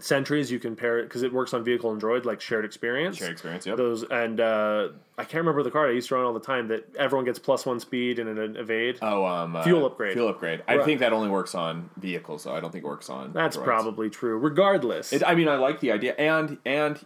[0.00, 3.16] sentries, you can pair it because it works on vehicle and droid like shared experience.
[3.18, 3.76] Shared experience, yep.
[3.76, 6.68] Those and uh, I can't remember the card I used to run all the time
[6.68, 8.98] that everyone gets plus one speed and an evade.
[9.00, 10.14] Oh, um, uh, Fuel upgrade.
[10.14, 10.62] Fuel upgrade.
[10.66, 10.84] I Right.
[10.84, 12.54] think that only works on vehicles, though.
[12.54, 13.32] I don't think it works on.
[13.32, 13.64] That's droids.
[13.64, 14.36] probably true.
[14.38, 16.98] Regardless, It, I mean, I like the idea, and and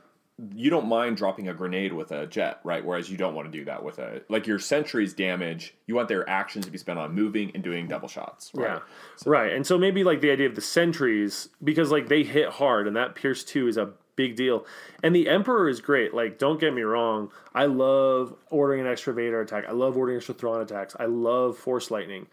[0.55, 2.85] you don't mind dropping a grenade with a jet, right?
[2.85, 5.75] Whereas you don't want to do that with a like your sentries damage.
[5.87, 8.51] You want their actions to be spent on moving and doing double shots.
[8.55, 8.75] Right?
[8.75, 8.81] Yeah.
[9.27, 9.53] Right.
[9.53, 12.97] And so maybe like the idea of the sentries, because like they hit hard and
[12.97, 14.67] that Pierce 2 is a big deal.
[15.03, 16.13] And the Emperor is great.
[16.13, 17.31] Like, don't get me wrong.
[17.55, 19.65] I love ordering an extra Vader attack.
[19.67, 20.95] I love ordering extra Thrawn attacks.
[21.01, 22.27] I love Force Lightning.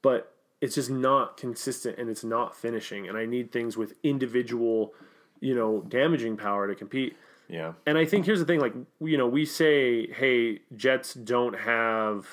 [0.00, 3.08] But it's just not consistent and it's not finishing.
[3.08, 4.94] And I need things with individual,
[5.40, 7.16] you know, damaging power to compete.
[7.48, 7.74] Yeah.
[7.86, 12.26] And I think here's the thing like, you know, we say, hey, Jets don't have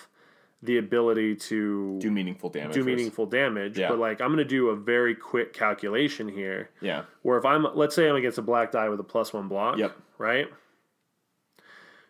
[0.63, 2.75] the ability to Do meaningful damage.
[2.75, 3.77] do meaningful damage.
[3.79, 3.89] Yeah.
[3.89, 6.69] But like I'm gonna do a very quick calculation here.
[6.81, 7.03] Yeah.
[7.23, 9.77] Where if I'm let's say I'm against a black die with a plus one block.
[9.79, 9.97] Yep.
[10.19, 10.47] Right?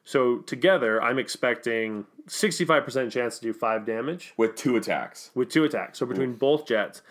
[0.04, 5.32] So together I'm expecting sixty five percent chance to do five damage With two attacks.
[5.36, 6.00] with two attacks.
[6.00, 7.02] So between both jets,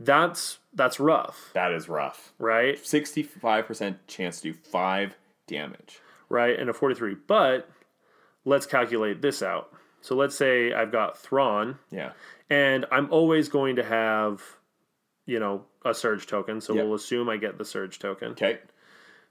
[0.00, 1.50] that's that's rough.
[1.54, 2.32] That is rough.
[2.38, 2.76] Right?
[2.76, 6.00] 65% chance to do five damage.
[6.28, 6.58] Right?
[6.58, 7.14] And a forty three.
[7.14, 7.68] But
[8.44, 9.72] let's calculate this out.
[10.00, 12.12] So let's say I've got Thrawn Yeah.
[12.48, 14.42] and I'm always going to have,
[15.26, 16.60] you know, a surge token.
[16.60, 18.30] So we'll assume I get the surge token.
[18.32, 18.58] Okay.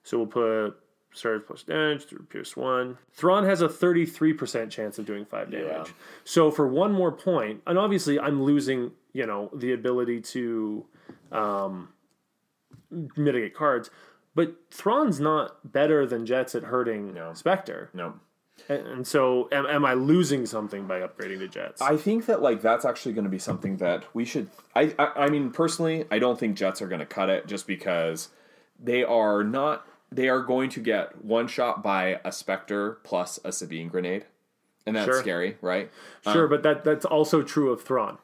[0.03, 0.71] So we'll put
[1.13, 2.98] surge plus damage through pierce one.
[3.13, 5.88] Thrawn has a 33% chance of doing five damage.
[5.88, 5.93] Yeah.
[6.24, 10.86] So for one more point, and obviously I'm losing, you know, the ability to
[11.32, 11.89] um,
[13.15, 13.89] mitigate cards,
[14.36, 17.34] but Thrawn's not better than Jets at hurting No.
[17.34, 17.89] Spectre.
[17.93, 18.13] No.
[18.67, 21.82] And, so am, am I losing something by upgrading to Jets?
[21.82, 24.50] I think that like that's actually going to be something that we should.
[24.76, 27.67] I, I I mean personally, I don't think Jets are going to cut it just
[27.67, 28.30] because
[28.78, 29.86] they are not.
[30.12, 34.26] They are going to get one shot by a Spectre plus a Sabine grenade,
[34.86, 35.19] and that's Sure.
[35.19, 35.91] scary, right?
[36.24, 38.17] sure, um, but that that's also true of Thrawn.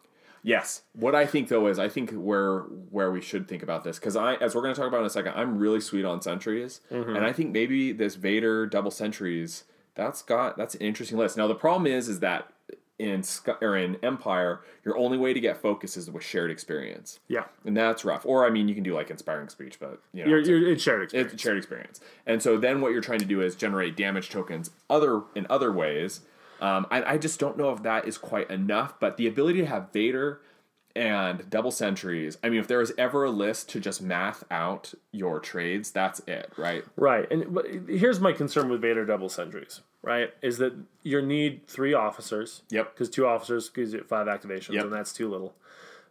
[0.45, 0.83] Yes.
[0.93, 2.59] What I think though is I think where
[2.91, 5.07] where we should think about this because I as we're going to talk about in
[5.07, 7.15] a second, I'm really sweet on sentries, mm-hmm.
[7.15, 9.63] and I think maybe this Vader double sentries
[9.95, 11.35] that's got that's an interesting list.
[11.35, 12.47] Now the problem is is that
[12.97, 17.19] in Sky, or in Empire, your only way to get focus is with shared experience,
[17.27, 17.43] Yeah.
[17.65, 18.25] and that's rough.
[18.25, 20.71] Or I mean, you can do like inspiring speech, but you know, You're, it's, you're,
[20.71, 21.33] it's shared experience.
[21.33, 21.99] it's shared experience.
[22.25, 25.71] And so then what you're trying to do is generate damage tokens other in other
[25.73, 26.21] ways.
[26.61, 29.65] Um, I, I just don't know if that is quite enough, but the ability to
[29.65, 30.39] have Vader
[30.95, 32.37] and double sentries.
[32.43, 36.19] I mean, if there was ever a list to just math out your trades, that's
[36.27, 36.83] it, right?
[36.95, 37.29] Right.
[37.31, 40.33] And but here's my concern with Vader double sentries, right?
[40.41, 42.61] Is that you need three officers.
[42.69, 42.93] Yep.
[42.93, 44.85] Because two officers gives you five activations, Yep.
[44.85, 45.53] and that's too little.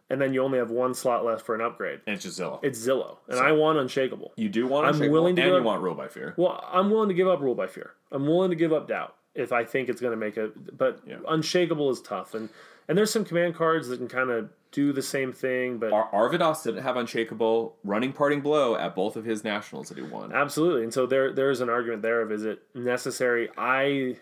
[0.07, 1.99] And then you only have one slot left for an upgrade.
[2.05, 2.59] And it's just Zillo.
[2.61, 3.17] It's Zillo.
[3.27, 4.33] And I want Unshakable.
[4.35, 6.35] you do want I'm willing to and you want Rule by Fear.
[6.37, 7.91] Well, I'm willing to give up Rule by Fear.
[8.11, 10.51] I'm willing to give up Doubt if I think it's going to make a.
[10.77, 11.15] But Yeah.
[11.27, 12.35] Unshakable is tough.
[12.35, 12.49] And,
[12.87, 15.93] and there's some command cards that can kind of do the same thing, but.
[15.93, 20.03] Ar- Arvidas didn't have Unshakable running parting blow at both of his nationals that he
[20.03, 20.33] won.
[20.33, 23.49] Absolutely, and so there there is an argument there of is it necessary?
[23.57, 24.17] I,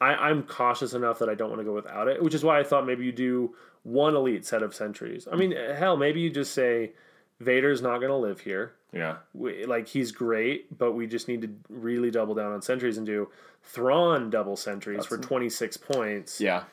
[0.00, 2.60] I I'm cautious enough that I don't want to go without it, which is why
[2.60, 5.26] I thought maybe you do one elite set of sentries.
[5.30, 6.92] I mean, hell, maybe you just say
[7.40, 8.74] Vader's not going to live here.
[8.92, 9.16] Yeah.
[9.34, 13.06] We, like he's great, but we just need to really double down on sentries and
[13.06, 13.30] do
[13.64, 16.40] Thrawn double sentries for 26 points.
[16.40, 16.64] Yeah.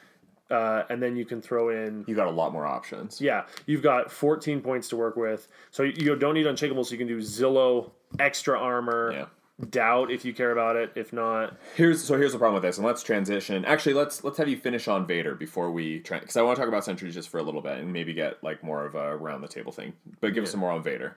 [0.50, 3.22] Uh, and then you can throw in You got a lot more options.
[3.22, 5.48] yeah, you've got 14 points to work with.
[5.72, 9.26] So you don't need Unshakable, so you can do Zillo, extra armor, Yeah.
[9.70, 10.92] doubt if you care about it.
[10.96, 13.64] If not, Here's so here's the problem with this, and let's transition.
[13.66, 16.62] Actually, let's let's have you finish on Vader before we try because I want to
[16.62, 19.16] talk about sentries just for a little bit and maybe get like more of a
[19.18, 19.94] round the table thing.
[20.22, 21.16] But give us some more on Vader.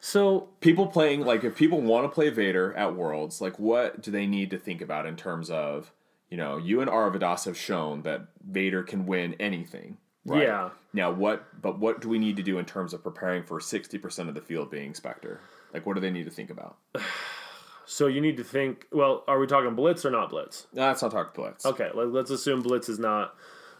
[0.00, 4.10] so People playing like if people want to play Vader at Worlds, like what do
[4.10, 5.92] they need to think about in terms of
[6.30, 9.98] you know you and Arvidas have shown that Vader can win anything.
[10.24, 10.42] Right?
[10.42, 10.70] Yeah.
[10.92, 11.60] Now what?
[11.60, 14.34] But what do we need to do in terms of preparing for sixty percent of
[14.34, 15.40] the field being Spectre?
[15.72, 16.76] Like what do they need to think about?
[17.86, 18.86] so you need to think.
[18.92, 20.66] Well, are we talking blitz or not blitz?
[20.72, 21.64] No, let's not talk Blitz.
[21.64, 23.34] Okay, let, let's assume blitz is not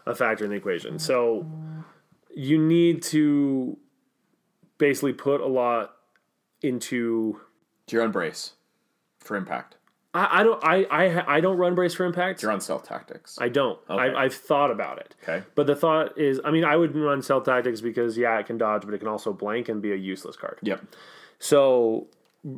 [0.05, 0.97] a factor in the equation.
[0.97, 1.45] So
[2.35, 3.77] you need to
[4.77, 5.93] basically put a lot
[6.61, 7.41] into.
[7.89, 8.53] You're on brace
[9.19, 9.75] for impact.
[10.13, 10.63] I, I don't.
[10.63, 12.41] I, I I don't run brace for impact.
[12.41, 13.37] You're on stealth tactics.
[13.39, 13.77] I don't.
[13.89, 14.01] Okay.
[14.15, 15.13] I, I've thought about it.
[15.23, 15.45] Okay.
[15.55, 18.57] But the thought is, I mean, I would run stealth tactics because yeah, it can
[18.57, 20.57] dodge, but it can also blank and be a useless card.
[20.63, 20.83] Yep.
[21.37, 22.07] So,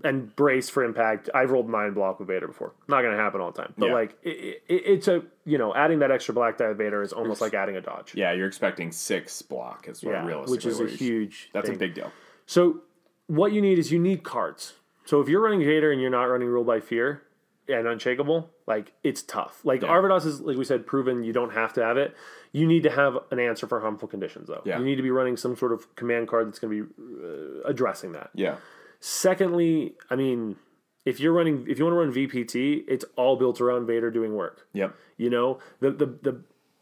[0.03, 1.29] and brace for impact.
[1.33, 2.71] I've rolled mind block with Vader before.
[2.87, 3.93] Not going to happen all the time, but Yeah.
[3.93, 7.11] like it, it, it's a you know adding that extra black die with Vader is
[7.11, 8.13] almost like adding a dodge.
[8.15, 10.55] Yeah, you're expecting six block is what Yeah, realistically.
[10.55, 11.49] which is a what you should- huge.
[11.53, 11.75] That's thing.
[11.75, 12.11] a big deal.
[12.45, 12.81] So,
[13.27, 14.73] what you need is you need cards.
[15.05, 17.23] So if you're running Vader and you're not running Rule by Fear
[17.67, 19.61] and Unshakable, like it's tough.
[19.63, 22.15] Like Arvidas is, like we said, proven you don't have to have it.
[22.51, 24.61] You need to have an answer for harmful conditions, though.
[24.65, 24.79] Yeah.
[24.79, 27.69] You need to be running some sort of command card that's going to be uh,
[27.69, 28.29] addressing that.
[28.33, 28.57] Yeah.
[28.99, 30.57] Secondly, I mean,
[31.05, 34.35] if you're running, if you want to run VPT, it's all built around Vader doing
[34.35, 34.67] work.
[34.73, 34.95] Yep.
[35.17, 36.41] You know, the the the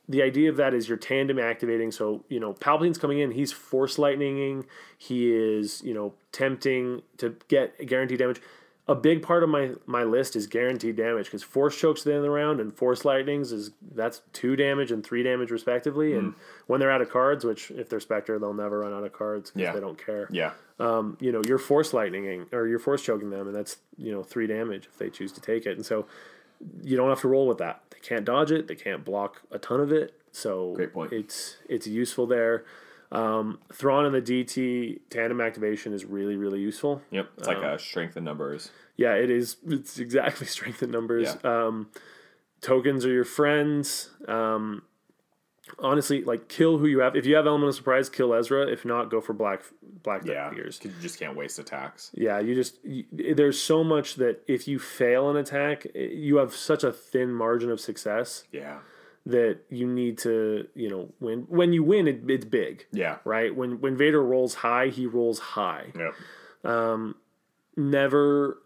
[0.10, 1.92] the idea of that is you're tandem activating.
[1.92, 4.66] So, you know, Palpatine's coming in, he's force lightninging,
[4.98, 8.42] he is, you know, tempting to get guaranteed damage.
[8.90, 12.12] A big part of my my list is guaranteed damage because force chokes at the
[12.12, 16.16] end of the round and force lightnings is that's two damage and three damage respectively.
[16.16, 16.34] And
[16.68, 19.52] when they're out of cards, which if they're Spectre, they'll never run out of cards
[19.52, 19.74] because Yeah.
[19.74, 20.28] they don't care.
[20.32, 20.52] Yeah.
[20.80, 24.24] Um, you know, you're force lightninging or you're force choking them, and that's you know
[24.24, 25.78] three damage if they choose to take it.
[25.78, 26.08] And so
[26.84, 27.84] you don't have to roll with that.
[27.92, 28.68] They can't dodge it.
[28.68, 30.14] They can't block a ton of it.
[30.32, 31.14] So Great point.
[31.14, 32.64] It's it's useful there.
[33.12, 37.02] Um, Thrawn and the DT tandem activation is really really useful.
[37.12, 37.30] Yep.
[37.40, 38.72] It's like a strength in numbers.
[38.98, 39.58] Yeah, it is.
[39.68, 41.36] It's exactly strength in numbers.
[41.44, 41.66] Yeah.
[41.66, 41.90] Um,
[42.62, 44.10] tokens are your friends.
[44.28, 44.84] Um,
[45.80, 47.16] honestly, like kill who you have.
[47.16, 48.68] If you have element of surprise, kill Ezra.
[48.68, 49.64] If not, go for black
[50.04, 50.50] black Yeah.
[50.50, 50.78] figures.
[50.78, 52.12] 'Cause You just can't waste attacks.
[52.14, 56.38] Yeah, you just you, there's so much that if you fail an attack, eh, you
[56.38, 58.80] have such a thin margin of success Yeah.
[59.26, 61.46] That you need to you know win.
[61.50, 63.18] When you win, it, it's big, Yeah.
[63.26, 63.56] right?
[63.56, 65.92] When when Vader rolls high, he rolls high.
[65.98, 66.14] Yep.
[66.72, 67.16] Um,
[67.76, 68.60] never.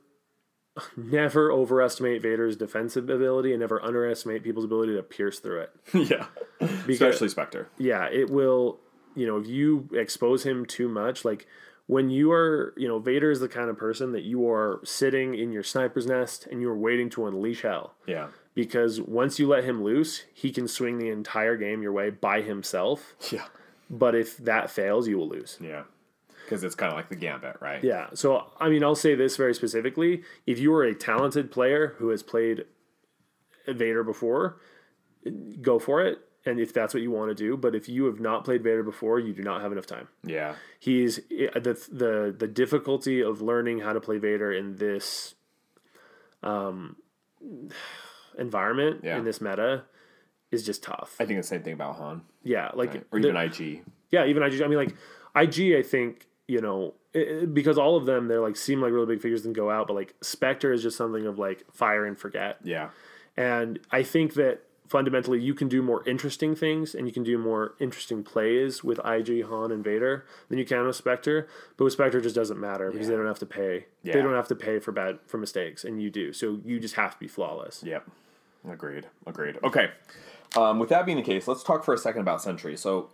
[0.98, 5.72] Never overestimate Vader's defensive ability and never underestimate people's ability to pierce through it.
[5.94, 6.26] yeah.
[6.60, 7.68] Because, Especially Spectre.
[7.78, 8.80] yeah, it will,
[9.14, 11.46] you know, if you expose him too much, like
[11.86, 15.36] when you are, you know, Vader is the kind of person that you are sitting
[15.36, 17.94] in your sniper's nest and you're waiting to unleash hell.
[18.08, 18.30] Yeah.
[18.56, 22.42] Because once you let him loose, he can swing the entire game your way by
[22.42, 23.16] himself.
[23.32, 23.46] Yeah.
[23.90, 25.58] But if that fails, you will lose.
[25.62, 25.84] Yeah.
[26.46, 27.84] Because it's kind of like the gambit, right?
[27.84, 28.08] Yeah.
[28.14, 30.24] So, I mean, I'll say this very specifically.
[30.48, 32.66] If you are a talented player who has played
[33.68, 34.58] Vader before,
[35.62, 36.20] go for it.
[36.46, 38.84] And if that's what you want to do, but if you have not played Vader
[38.84, 40.08] before, you do not have enough time.
[40.24, 40.56] Yeah.
[40.80, 45.36] he's the the the difficulty of learning how to play Vader in this
[46.42, 46.98] um
[48.38, 49.18] environment Yeah.
[49.18, 49.84] in this meta
[50.52, 51.16] is just tough.
[51.20, 52.22] I think the same thing about Han.
[52.44, 53.84] yeah, like Or even IG.
[54.12, 54.62] yeah, even IG.
[54.62, 54.96] I mean, like
[55.36, 55.74] IG.
[55.76, 59.22] I think you know it, because all of them they're like seem like really big
[59.22, 62.58] figures and go out, but like Spectre is just something of like fire and forget.
[62.64, 62.90] Yeah.
[63.36, 67.36] And I think that fundamentally you can do more interesting things and you can do
[67.40, 71.48] more interesting plays with IG, Han, and Vader than you can with Spectre.
[71.78, 73.86] But with Spectre, it just doesn't matter because they don't have to pay.
[74.04, 74.14] Yeah.
[74.14, 76.32] They don't have to pay for bad for mistakes, and you do.
[76.32, 77.82] So you just have to be flawless.
[77.84, 78.08] Yep.
[78.70, 79.08] Agreed.
[79.26, 79.58] Agreed.
[79.64, 79.92] Okay.
[80.56, 82.78] Um, with that being the case, let's talk for a second about Sentry.
[82.78, 83.10] So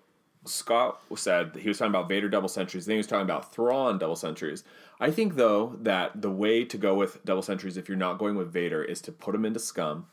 [0.46, 2.86] Scott said that he was talking about Vader double sentries.
[2.86, 4.64] Then he was talking about Thrawn double sentries.
[5.00, 8.36] I think though that the way to go with double sentries, if you're not going
[8.36, 10.08] with Vader, is to put him into Scum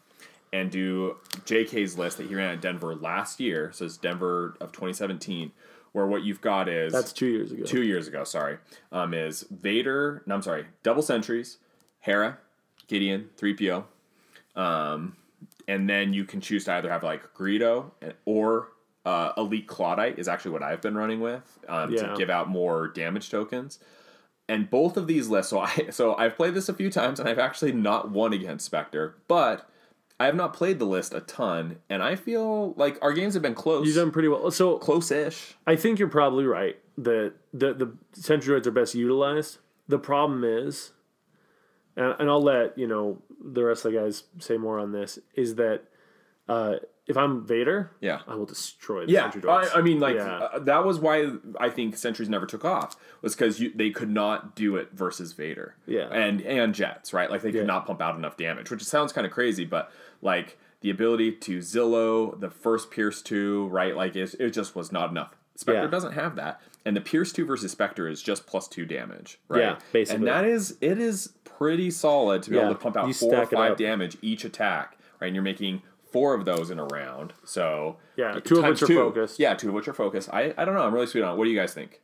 [0.53, 3.71] and do JK's list that he ran at Denver last year.
[3.73, 5.53] So it's Denver of 2017,
[5.93, 7.65] where what you've got is That's two years ago.
[7.65, 8.59] two years ago, sorry,
[8.93, 10.23] um, is Vader.
[10.27, 11.59] No, I'm sorry, double sentries,
[12.01, 12.39] Hera,
[12.87, 13.85] Gideon, three PO,
[14.55, 15.17] um,
[15.69, 17.91] and then you can choose to either have like Greedo
[18.25, 18.69] or
[19.05, 22.09] uh, Elite Clawdite is actually what I've been running with um, Yeah.
[22.09, 23.79] to give out more damage tokens.
[24.49, 27.29] And both of these lists, so I so I've played this a few times and
[27.29, 29.69] I've actually not won against Spectre, but
[30.19, 33.43] I have not played the list a ton, and I feel like our games have
[33.43, 34.51] been close, You've done pretty well.
[34.51, 35.57] So close-ish.
[35.67, 36.77] I think you're probably right.
[36.97, 39.59] that the the sentry droids are best utilized.
[39.89, 40.93] The problem is,
[41.97, 45.19] and, and I'll let you know the rest of the guys say more on this.
[45.35, 45.83] Is that
[46.49, 48.21] uh, if I'm Vader, Yeah.
[48.27, 49.75] I will destroy the Yeah, sentry droids.
[49.75, 50.39] I, I mean, like Yeah.
[50.39, 54.55] uh, that was why I think sentries never took off was because they could not
[54.57, 55.77] do it versus Vader.
[55.87, 56.09] Yeah.
[56.11, 57.31] and and jets, right?
[57.31, 57.67] Like they could Yeah.
[57.67, 59.91] not pump out enough damage, which sounds kind of crazy, but
[60.23, 63.97] like the ability to Zillo the first Pierce two, right?
[63.97, 65.35] Like it, it just was not enough.
[65.57, 65.89] Spectre Yeah.
[65.91, 69.61] doesn't have that, and the Pierce two versus Spectre is just plus two damage, right?
[69.61, 70.17] Yeah, basically.
[70.19, 73.35] and that is it is pretty solid to be Yeah, able to pump out four
[73.37, 75.27] or five damage each attack, right?
[75.27, 78.91] And you're making four of those in a round, so Yeah, two of times which
[78.91, 79.39] are focused.
[79.39, 80.31] Yeah, two of which are focused.
[80.33, 80.83] I, I don't know.
[80.83, 81.37] I'm really sweet on it.
[81.39, 82.01] What do you guys think?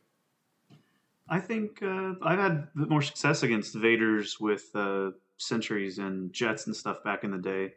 [1.29, 6.75] I think uh, I've had more success against Vaders with uh, sentries and jets and
[6.75, 7.73] stuff back in the day.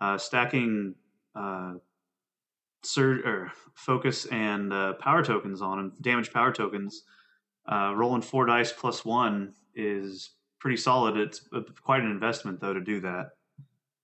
[0.00, 0.94] Uh, stacking
[1.34, 1.74] uh,
[2.82, 7.04] sur- or focus and uh, power tokens on them, damage power tokens.
[7.70, 11.16] Uh, rolling four dice plus one is pretty solid.
[11.16, 13.30] It's a, quite an investment though to do that.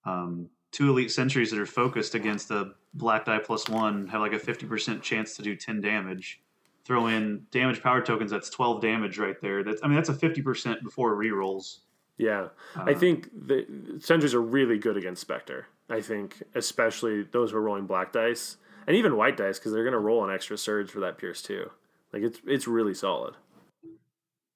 [0.05, 4.33] Um, two elite sentries that are focused against a black die plus one have like
[4.33, 6.41] a fifty percent chance to do ten damage
[6.85, 8.31] throw in damage power tokens.
[8.31, 9.65] That's twelve damage right there.
[9.65, 11.79] That's I mean that's a fifty percent before rerolls.
[12.19, 13.67] Yeah, I think the
[13.99, 15.67] sentries are really good against Spectre.
[15.91, 19.85] I think especially those who are rolling black dice and even white dice because they're
[19.85, 21.71] going to roll an extra surge for that Pierce too.
[22.13, 23.35] Like it's it's really solid.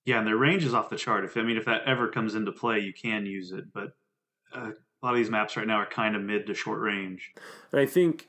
[0.05, 1.25] Yeah, and their range is off the chart.
[1.25, 3.73] If I mean if that ever comes into play, you can use it.
[3.73, 3.93] But
[4.55, 4.71] uh,
[5.03, 7.33] a lot of these maps right now are kind of mid to short range.
[7.73, 8.29] And I think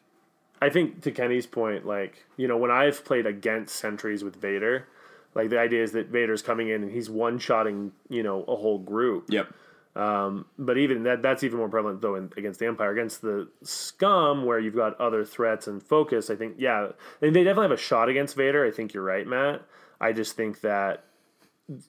[0.61, 4.87] I think to Kenny's point, like you know, when I've played against sentries with Vader,
[5.33, 8.55] like the idea is that Vader's coming in and he's one shotting you know a
[8.55, 9.25] whole group.
[9.29, 9.53] Yep.
[9.95, 12.91] Um, but even that that's even more prevalent though in, against the Empire.
[12.91, 16.89] Against the Scum, where you've got other threats and focus, I think yeah,
[17.21, 18.65] and they definitely have a shot against Vader.
[18.65, 19.63] I think you're right, Matt.
[19.99, 21.03] I just think that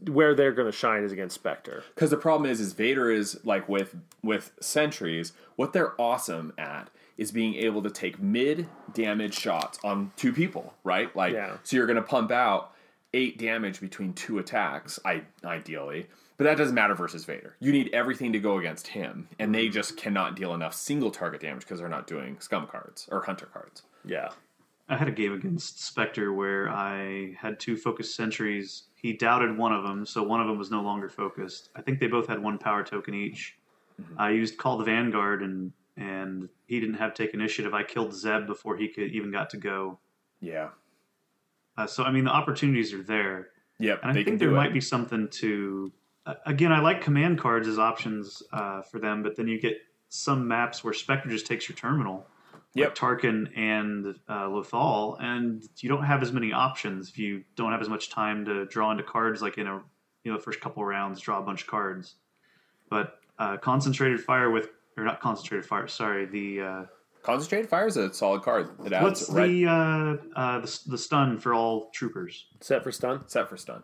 [0.09, 1.83] where they're going to shine is against Spectre.
[1.95, 5.33] Because the problem is, is Vader is like with with sentries.
[5.57, 10.75] What they're awesome at is being able to take mid damage shots on two people,
[10.83, 11.15] right?
[11.15, 11.57] Like, Yeah.
[11.63, 12.73] so you're going to pump out
[13.15, 16.07] eight damage between two attacks, I ideally.
[16.37, 17.57] But that doesn't matter versus Vader.
[17.61, 21.41] You need everything to go against him, and they just cannot deal enough single target
[21.41, 23.83] damage because they're not doing scum cards or hunter cards.
[24.05, 24.31] Yeah.
[24.89, 28.85] I had a game against Spectre where I had two focused sentries.
[28.95, 31.69] He doubted one of them, so one of them was no longer focused.
[31.77, 33.57] I think they both had one power token each.
[34.17, 37.75] I used Call the Vanguard, and and he didn't have take initiative.
[37.75, 39.99] I killed Zeb before he could even got to go.
[40.41, 40.71] Yeah.
[41.77, 44.49] Uh, so I mean, the opportunities are there, Yeah, and I they think can there
[44.49, 44.75] do might it.
[44.75, 45.93] be something to.
[46.25, 49.79] Uh, again, I like command cards as options uh, for them, but then you get
[50.09, 52.27] some maps where Spectre just takes your terminal
[52.75, 52.89] Yep.
[52.89, 57.71] like Tarkin and uh, Lothal, and you don't have as many options if you don't
[57.71, 59.43] have as much time to draw into cards.
[59.43, 59.83] Like in a
[60.25, 62.15] you know the first couple rounds, draw a bunch of cards.
[62.89, 65.87] But uh, concentrated fire with or not concentrated fire.
[65.87, 66.85] Sorry, the uh,
[67.23, 68.71] Concentrated fire is a solid card.
[68.85, 72.47] It adds what's red the, uh, uh, the the stun for all troopers?
[72.61, 73.29] Set for stun.
[73.29, 73.83] set for stun.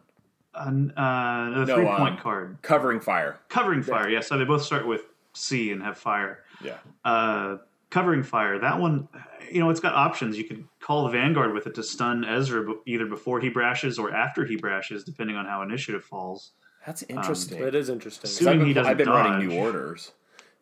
[0.58, 3.38] Uh, uh, the No, three point um, card, Covering fire.
[3.48, 4.08] covering fire.
[4.08, 5.02] Yeah, so they both start with
[5.34, 6.44] C and have fire.
[6.62, 6.78] Yeah.
[7.04, 7.58] uh,
[7.90, 8.58] covering fire.
[8.58, 9.08] That one,
[9.50, 10.36] you know, it's got options.
[10.36, 14.12] You could call the Vanguard with it to stun Ezra either before he brashes or
[14.12, 16.52] after he brashes, depending on how initiative falls.
[16.84, 17.60] That's interesting.
[17.62, 18.28] That is interesting.
[18.30, 20.12] So- I've Assuming been, he doesn't I've been running new orders.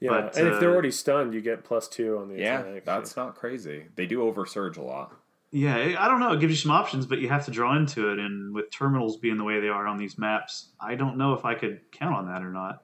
[0.01, 2.61] yeah, but, and if they're uh, already stunned, you get plus two on the Yeah,
[2.61, 2.85] attack.
[2.85, 3.87] that's not crazy.
[3.97, 5.13] They do oversurge a lot.
[5.53, 6.33] Yeah, I don't know.
[6.33, 8.19] It gives you some options, but you have to draw into it.
[8.19, 11.45] And with terminals being the way they are on these maps, I don't know if
[11.45, 12.83] I could count on that or not.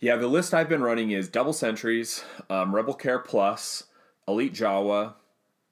[0.00, 3.84] Yeah, the list I've been running is double sentries, um, Rebel Care Plus,
[4.26, 5.14] Elite Jawa,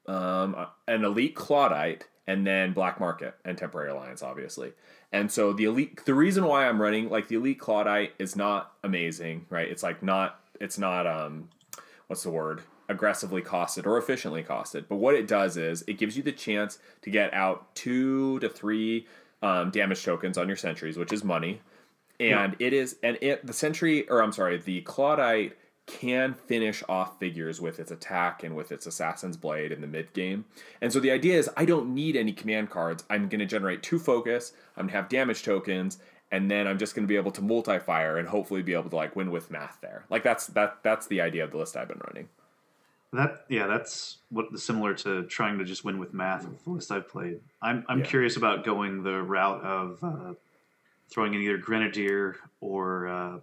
[0.07, 0.55] um,
[0.87, 4.73] an Elite Clawdite, and then Black Market and Temporary Alliance, obviously.
[5.11, 8.73] And so the elite, the reason why I'm running like the Elite Clawdite is not
[8.83, 9.67] amazing, right?
[9.67, 11.49] It's like not, it's not, um,
[12.05, 12.61] what's the word?
[12.89, 14.85] Aggressively costed or efficiently costed.
[14.89, 18.49] But what it does is it gives you the chance to get out two to
[18.49, 19.07] three
[19.41, 21.61] um, damage tokens on your sentries, which is money.
[22.19, 25.53] And it is and it the sentry or i'm sorry the clawdite
[25.87, 30.11] can finish off figures with its attack and with its assassin's blade in the mid
[30.13, 30.45] game.
[30.81, 33.05] And so the idea is i don't need any command cards.
[33.09, 35.99] I'm going to generate two focus i'm going to have damage tokens
[36.29, 38.95] and then i'm just going to be able to multi-fire and hopefully be able to
[38.97, 40.03] like win with math there.
[40.09, 42.27] Like that's that that's the idea of the list i've been running
[43.11, 46.91] That yeah, that's what similar to trying to just win with math with the list
[46.91, 47.39] I've played.
[47.61, 48.05] I'm I'm Yeah.
[48.05, 50.33] curious about going the route of uh,
[51.09, 53.39] throwing in either grenadier or uh,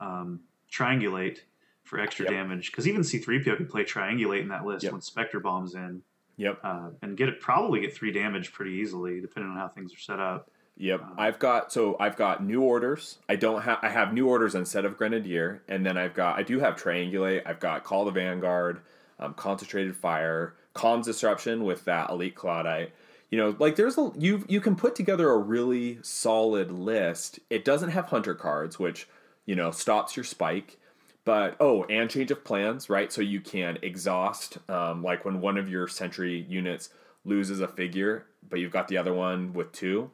[0.00, 1.38] um, triangulate
[1.82, 2.34] for extra Yep.
[2.34, 4.92] damage because even C3PO could play triangulate in that list Yep.
[4.92, 6.02] when Spectre bombs in
[6.36, 9.94] yep uh, and get it probably get three damage pretty easily depending on how things
[9.94, 10.50] are set up.
[10.78, 13.16] Yep, I've got so I've got new orders.
[13.30, 16.42] I don't have I have new orders instead of grenadier, and then I've got I
[16.42, 17.40] do have triangulate.
[17.46, 18.80] I've got call the vanguard,
[19.18, 22.90] um, concentrated fire, comms disruption with that elite clawdite.
[23.30, 27.40] You know, like there's a you you can put together a really solid list.
[27.50, 29.08] It doesn't have hunter cards, which
[29.44, 30.78] you know stops your spike.
[31.24, 33.12] But oh, and change of plans, right?
[33.12, 36.90] So you can exhaust, um, like when one of your sentry units
[37.24, 40.12] loses a figure, but you've got the other one with two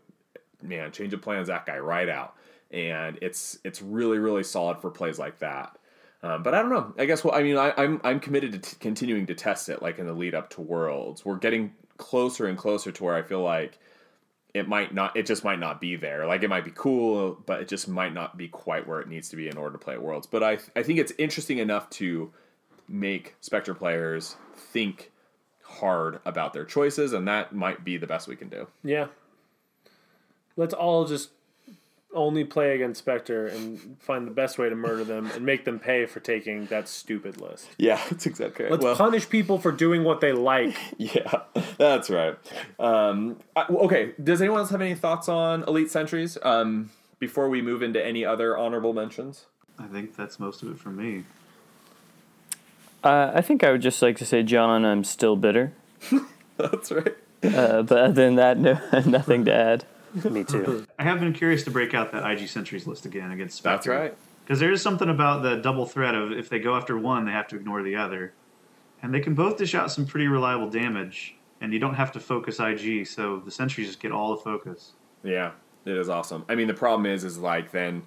[0.62, 2.34] man, change of plans that guy right out,
[2.70, 5.76] and it's it's really really solid for plays like that.
[6.22, 6.94] Um, but I don't know.
[6.98, 9.82] I guess well, I mean, I, I'm I'm committed to t- continuing to test it,
[9.82, 11.24] like in the lead up to Worlds.
[11.24, 13.78] We're getting closer and closer to where I feel like
[14.54, 16.26] it might not, it just might not be there.
[16.26, 19.30] Like it might be cool, but it just might not be quite where it needs
[19.30, 20.26] to be in order to play Worlds.
[20.26, 22.32] But I I think it's interesting enough to
[22.88, 25.10] make Spectre players think
[25.64, 28.68] hard about their choices, and that might be the best we can do.
[28.84, 29.06] Yeah.
[30.56, 31.30] Let's all just
[32.14, 35.78] only play against Spectre and find the best way to murder them and make them
[35.78, 37.68] pay for taking that stupid list.
[37.78, 38.80] Yeah, that's exactly right.
[38.80, 40.76] Let's punish people for doing what they like.
[40.98, 41.42] Yeah,
[41.78, 42.36] that's right.
[42.78, 47.60] Um, I- okay, does anyone else have any thoughts on Elite Sentries um, before we
[47.60, 49.46] move into any other honorable mentions?
[49.78, 51.24] I think that's most of it for me.
[53.02, 55.72] Uh, I think I would just like to say, John, I'm still bitter.
[56.56, 57.16] That's right.
[57.42, 59.84] Uh, but other than that, no, nothing to add.
[60.30, 60.86] Me too.
[60.98, 63.90] I have been curious to break out that IG Sentries list again against Spectre.
[63.90, 64.16] That's right.
[64.44, 67.32] Because there is something about the double threat of if they go after one, they
[67.32, 68.32] have to ignore the other.
[69.02, 72.20] and they can both dish out some pretty reliable damage, and you don't have to
[72.20, 74.92] focus IG, so the sentries just get all the focus.
[75.24, 75.52] Yeah,
[75.84, 76.44] it is awesome.
[76.48, 78.02] I mean, the problem is, is like then,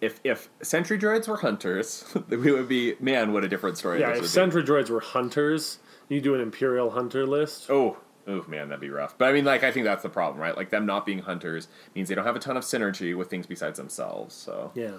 [0.00, 4.00] if if sentry droids were hunters, we would be man, what a different story.
[4.00, 4.28] Yeah, this if would be.
[4.28, 5.78] Sentry droids were hunters,
[6.08, 7.70] you do an Imperial hunter list.
[7.70, 9.16] Oh, oh man, that'd be rough.
[9.18, 10.56] But I mean, like, I think that's the problem, right?
[10.56, 13.46] Like them not being hunters means they don't have a ton of synergy with things
[13.46, 14.34] besides themselves.
[14.34, 14.98] So Yeah.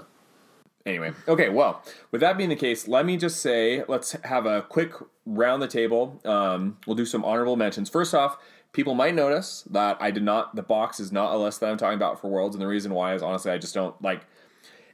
[0.86, 1.50] anyway, okay.
[1.50, 4.94] Well, with that being the case, let me just say, let's have a quick
[5.26, 6.20] round the table.
[6.26, 7.90] Um, we'll do some honorable mentions.
[7.90, 8.38] First off.
[8.74, 10.56] People might notice that I did not.
[10.56, 12.94] The box is not a list that I'm talking about for Worlds, and the reason
[12.94, 14.22] why is honestly I just don't like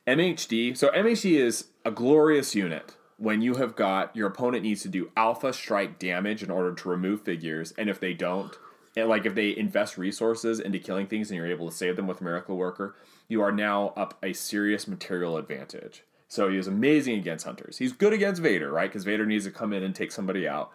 [0.07, 0.75] MHD.
[0.75, 5.11] So MHD is a glorious unit when you have got your opponent needs to do
[5.17, 8.57] alpha strike damage in order to remove figures, and if they don't,
[8.95, 12.07] and like if they invest resources into killing things and you're able to save them
[12.07, 12.95] with Miracle Worker,
[13.27, 16.03] you are now up a serious material advantage.
[16.27, 17.77] So he is amazing against hunters.
[17.77, 18.89] He's good against Vader, right?
[18.89, 20.71] Because Vader needs to come in and take somebody out.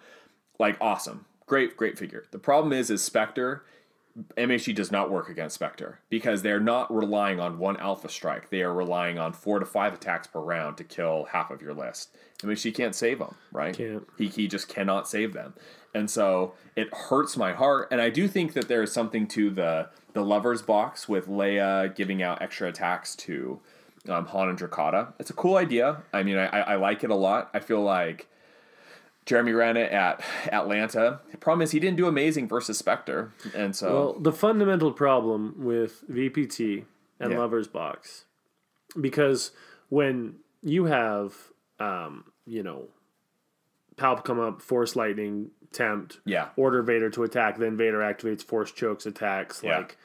[0.59, 2.25] Like awesome, great, great figure.
[2.31, 3.65] The problem is, is Spectre
[4.37, 8.51] MHD does not work against Spectre because they're not relying on one alpha strike.
[8.51, 11.73] They are relying on four to five attacks per round to kill half of your
[11.73, 12.15] list.
[12.41, 13.75] MHD can't save them, right?
[13.75, 14.07] Can't.
[14.19, 15.55] He, he just cannot save them.
[15.95, 17.89] And so it hurts my heart.
[17.91, 21.95] And I do think that there is something to the the lovers box with Leia
[21.95, 23.61] giving out extra attacks to
[24.11, 25.15] um, Han and Drokkatta.
[25.19, 26.03] It's a cool idea.
[26.13, 27.51] I mean, I I like it a lot.
[27.55, 28.29] I feel like
[29.25, 30.21] Jeremy ran it at
[30.51, 31.21] Atlanta.
[31.31, 35.55] The problem is he didn't do amazing versus Spectre, and so Well, the fundamental problem
[35.59, 36.85] with VPT
[37.21, 37.39] and Yeah.
[37.39, 38.25] Lover's Box,
[39.01, 39.53] because
[39.89, 42.89] when you have, um, you know,
[43.97, 46.49] Palp come up, Force Lightning, Tempt, Yeah.
[46.57, 49.79] order Vader to attack, then Vader activates Force Chokes attacks, Yeah.
[49.79, 49.97] like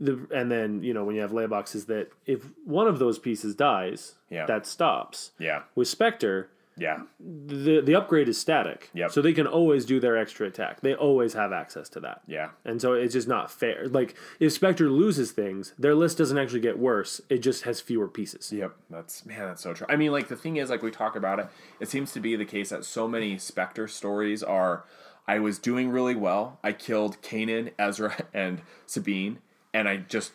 [0.00, 3.18] the, and then you know when you have laybox is that if one of those
[3.18, 4.46] pieces dies, Yeah.
[4.46, 5.32] that stops.
[5.38, 9.10] yeah, With Spectre, yeah, the the upgrade is static, Yep.
[9.10, 10.80] so they can always do their extra attack.
[10.80, 12.22] They always have access to that.
[12.26, 13.86] yeah, And so it's just not fair.
[13.88, 17.20] Like if Spectre loses things, their list doesn't actually get worse.
[17.28, 18.52] It just has fewer pieces.
[18.52, 18.74] yep.
[18.88, 19.86] That's man, that's so true.
[19.90, 21.48] I mean, like the thing is, like we talk about it,
[21.80, 24.84] it seems to be the case that so many Spectre stories are.
[25.28, 26.58] I was doing really well.
[26.64, 29.38] I killed Kanan, Ezra, and Sabine,
[29.74, 30.32] and I just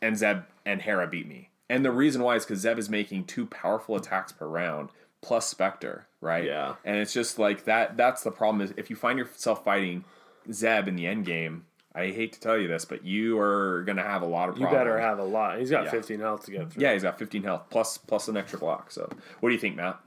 [0.00, 1.50] and Zeb and Hera beat me.
[1.68, 4.88] And the reason why is because Zeb is making two powerful attacks per round
[5.20, 6.44] plus Spectre, right?
[6.44, 6.74] Yeah.
[6.84, 7.96] And it's just like that.
[7.96, 8.60] That's the problem.
[8.62, 10.04] Is if you find yourself fighting
[10.52, 11.64] Zeb in the end game,
[11.94, 14.72] I hate to tell you this, but you are gonna have a lot of problems.
[14.72, 15.58] You better have a lot.
[15.58, 15.90] He's got Yeah.
[15.90, 16.82] 15 health to get through.
[16.82, 18.90] Yeah, he's got 15 health plus plus an extra block.
[18.90, 19.08] So,
[19.40, 19.98] what do you think, Matt?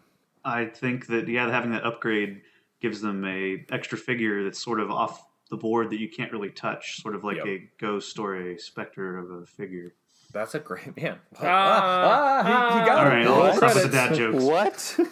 [0.45, 2.41] I think that yeah, having that upgrade
[2.81, 6.49] gives them a extra figure that's sort of off the board that you can't really
[6.49, 7.45] touch, sort of like Yep.
[7.45, 9.93] a ghost or a specter of a figure.
[10.31, 11.19] That's a great man.
[11.41, 13.15] Ah, ah, he, he got All it.
[13.15, 14.43] right, All stop with the dad jokes.
[14.43, 14.97] What?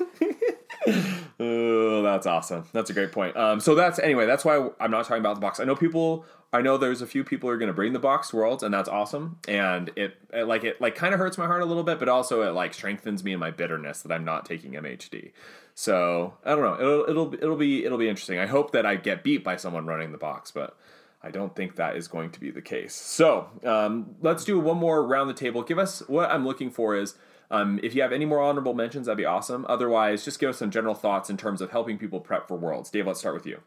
[1.42, 2.66] Oh, that's awesome.
[2.74, 3.36] That's a great point.
[3.38, 4.26] Um, so that's anyway.
[4.26, 5.60] That's why I'm not talking about the box.
[5.60, 6.26] I know people.
[6.52, 8.64] I know there's a few people who are going to bring the box to worlds,
[8.64, 9.38] and that's awesome.
[9.48, 12.10] And it, it like it like kind of hurts my heart a little bit, but
[12.10, 15.32] also it like strengthens me in my bitterness that I'm not taking MHD.
[15.76, 16.74] So I don't know.
[16.76, 18.40] It'll it'll it'll be it'll be interesting.
[18.40, 20.76] I hope that I get beat by someone running the box, but
[21.22, 22.96] I don't think that is going to be the case.
[22.96, 25.64] So um, let's do one more round the table.
[25.64, 27.16] Give us what I'm looking for is
[27.52, 29.66] um, if you have any more honorable mentions, that'd be awesome.
[29.68, 32.90] Otherwise, just give us some general thoughts in terms of helping people prep for Worlds.
[32.90, 33.60] Dave, let's start with you.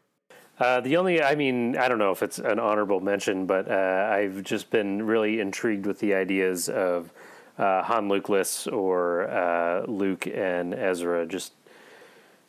[0.59, 4.09] Uh, the only, I mean, I don't know if it's an honorable mention, but uh,
[4.11, 7.11] I've just been really intrigued with the ideas of
[7.57, 11.25] uh, Han lists or uh, Luke and Ezra.
[11.25, 11.53] Just,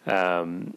[0.07, 0.76] um,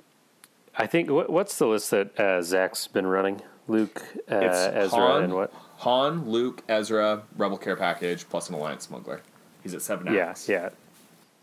[0.77, 3.41] I think, what, what's the list that uh, Zach's been running?
[3.67, 4.01] Luke,
[4.31, 5.53] uh, It's Ezra, Han, and what?
[5.77, 9.21] Han, Luke, Ezra, Rebel Care Package, plus an Alliance Smuggler.
[9.63, 10.47] He's at seven Yeah, acts.
[10.47, 10.69] yeah,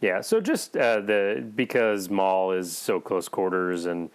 [0.01, 0.21] yeah.
[0.21, 4.11] So just uh, the because Maul is so close quarters, and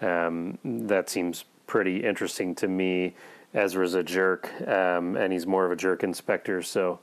[0.00, 3.14] um, that seems pretty interesting to me.
[3.52, 6.62] Ezra's a jerk, um, and he's more of a jerk inspector.
[6.62, 7.00] So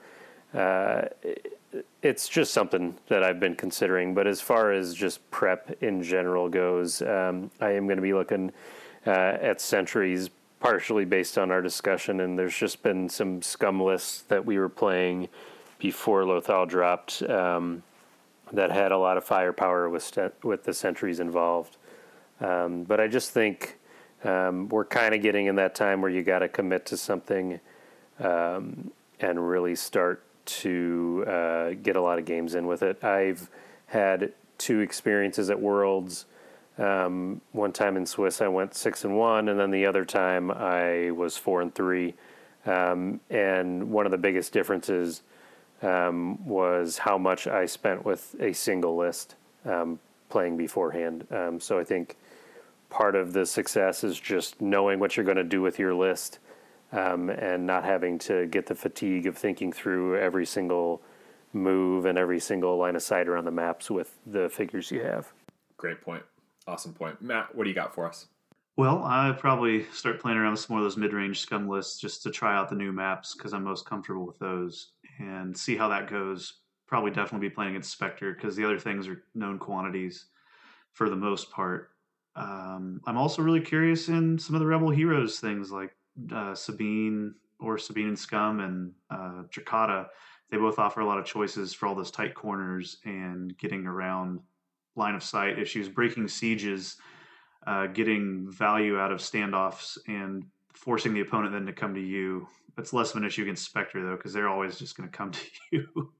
[0.54, 1.04] uh,
[2.02, 4.14] it's just something that I've been considering.
[4.14, 8.14] But as far as just prep in general goes, um, I am going to be
[8.14, 8.52] looking
[9.06, 10.30] uh, at sentries
[10.60, 14.70] partially based on our discussion, and there's just been some scum lists that we were
[14.70, 15.30] playing
[15.80, 17.84] before Lothal dropped um,
[18.52, 21.78] that had a lot of firepower with st- with the sentries involved.
[22.40, 23.78] Um, but I just think
[24.24, 27.60] um, we're kind of getting in that time where you got to commit to something
[28.20, 33.04] um, and really start to uh, get a lot of games in with it.
[33.04, 33.50] I've
[33.88, 36.26] had two experiences at Worlds.
[36.78, 40.52] Um, one time in Swiss, I went six and one, and then the other time
[40.52, 42.14] I was four and three.
[42.66, 45.24] Um, and one of the biggest differences
[45.82, 50.00] um, was how much I spent with a single list um,
[50.30, 51.26] playing beforehand.
[51.32, 52.18] Um, so I think
[52.90, 56.40] part of the success is just knowing what you're going to do with your list
[56.92, 61.02] um, and not having to get the fatigue of thinking through every single
[61.54, 65.32] move and every single line of sight around the maps with the figures you have.
[65.78, 66.24] Great point.
[66.68, 67.22] Awesome point.
[67.22, 68.28] Matt, what do you got for us?
[68.76, 72.22] Well, I probably start playing around with some more of those mid-range scum lists just
[72.24, 75.88] to try out the new maps because I'm most comfortable with those and see how
[75.88, 76.60] that goes.
[76.86, 80.26] Probably definitely be playing against Spectre because the other things are known quantities
[80.92, 81.90] for the most part.
[82.36, 85.96] Um, I'm also really curious in some of the Rebel Heroes things like
[86.32, 90.04] uh, Sabine or Sabine and Scum and uh.
[90.50, 94.40] They both offer a lot of choices for all those tight corners and getting around
[94.98, 96.98] line of sight issues, breaking sieges
[97.66, 102.48] uh, getting value out of standoffs and forcing the opponent then to come to you.
[102.78, 105.32] It's less of an issue against Spectre though, because they're always just going to come
[105.32, 105.40] to
[105.72, 106.12] you.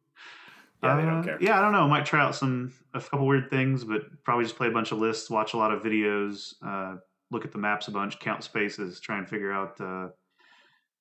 [0.84, 1.38] Yeah, they Uh, don't care.
[1.40, 1.88] Yeah, I don't know.
[1.88, 5.00] Might try out some a couple weird things, but probably just play a bunch of
[5.00, 6.98] lists, watch a lot of videos, uh,
[7.32, 10.10] look at the maps a bunch, count spaces, try and figure out uh,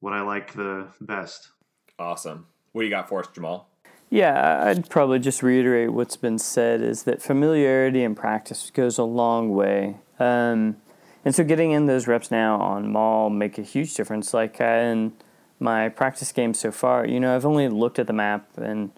[0.01, 1.51] what I like the best.
[1.99, 2.47] Awesome.
[2.73, 3.69] What do you got for us, Jamal?
[4.09, 9.03] Yeah, I'd probably just reiterate what's been said is that familiarity and practice goes a
[9.03, 9.97] long way.
[10.19, 10.77] Um,
[11.25, 14.33] and so getting in those reps now on Maul make a huge difference.
[14.33, 15.13] Like in
[15.59, 18.93] my practice games so far, you know, I've only looked at the map and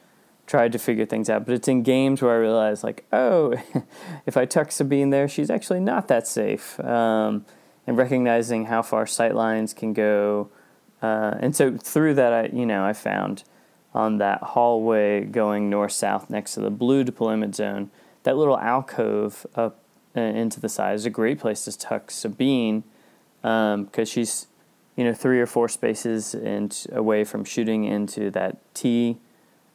[0.46, 3.54] tried to figure things out, but it's in games where I realize, like, oh,
[4.26, 6.80] if I tuck Sabine there, she's actually not that safe.
[6.80, 7.44] Um,
[7.86, 10.50] and recognizing how far sight lines can go.
[11.00, 13.44] Uh, and so through that, I, you know, I found
[13.94, 17.90] on that hallway going north south next to the blue deployment zone,
[18.22, 19.80] that little alcove up
[20.16, 22.82] uh, into the side is a great place to tuck Sabine
[23.42, 24.46] because um, she's
[24.96, 29.18] you know three or four spaces and away from shooting into that T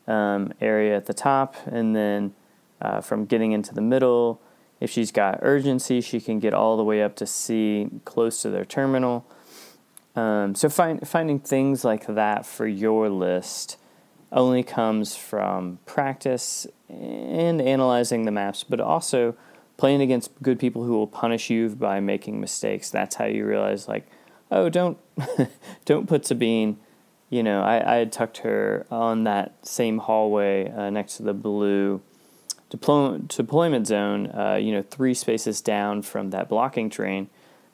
[0.07, 2.34] um, area at the top, and then
[2.82, 4.41] uh, from getting into the middle.
[4.80, 8.49] If she's got urgency, she can get all the way up to C, close to
[8.49, 9.26] their terminal.
[10.14, 13.78] Um, so find, finding things like that for your list
[14.34, 19.36] only comes from practice and analyzing the maps, but also
[19.77, 22.89] playing against good people who will punish you by making mistakes.
[22.89, 24.07] That's how you realize, like,
[24.51, 24.97] oh, don't
[25.86, 26.77] don't put Sabine.
[27.29, 31.34] You know, I, I had tucked her on that same hallway uh, next to the
[31.34, 32.01] blue
[32.69, 34.27] deploy, deployment zone.
[34.27, 37.29] Uh, you know, three spaces down from that blocking train,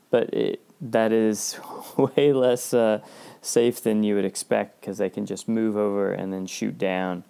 [0.10, 1.60] but it, that is
[1.98, 3.02] way less uh,
[3.42, 7.24] safe than you would expect because they can just move over and then shoot down,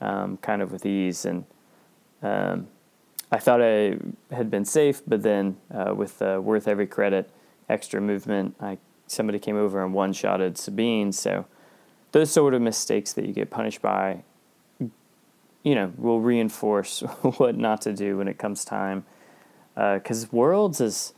[0.00, 1.24] um, kind of with ease.
[1.24, 1.44] And
[2.22, 2.68] um,
[3.30, 3.96] I thought I
[4.30, 7.30] had been safe, but then uh, with uh, worth every credit,
[7.68, 11.12] extra movement, I somebody came over and one shotted Sabine.
[11.12, 11.46] So
[12.12, 14.22] those sort of mistakes that you get punished by,
[15.62, 17.00] you know, will reinforce
[17.36, 19.04] what not to do when it comes time.
[19.74, 21.14] Because Worlds is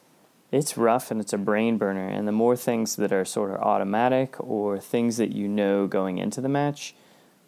[0.55, 2.07] it's rough and it's a brain burner.
[2.07, 6.19] And the more things that are sort of automatic or things that you know going
[6.19, 6.95] into the match,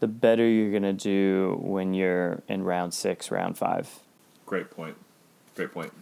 [0.01, 4.01] the better you're going to do when you're in round six, round five.
[4.45, 4.97] Great point.
[5.55, 5.93] Great point.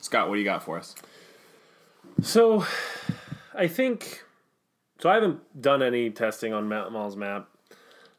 [0.00, 0.94] Scott, what do you got for us?
[2.22, 2.64] So,
[3.52, 4.22] I think
[5.00, 5.10] so.
[5.10, 7.48] I haven't done any testing on Matt Mall's map.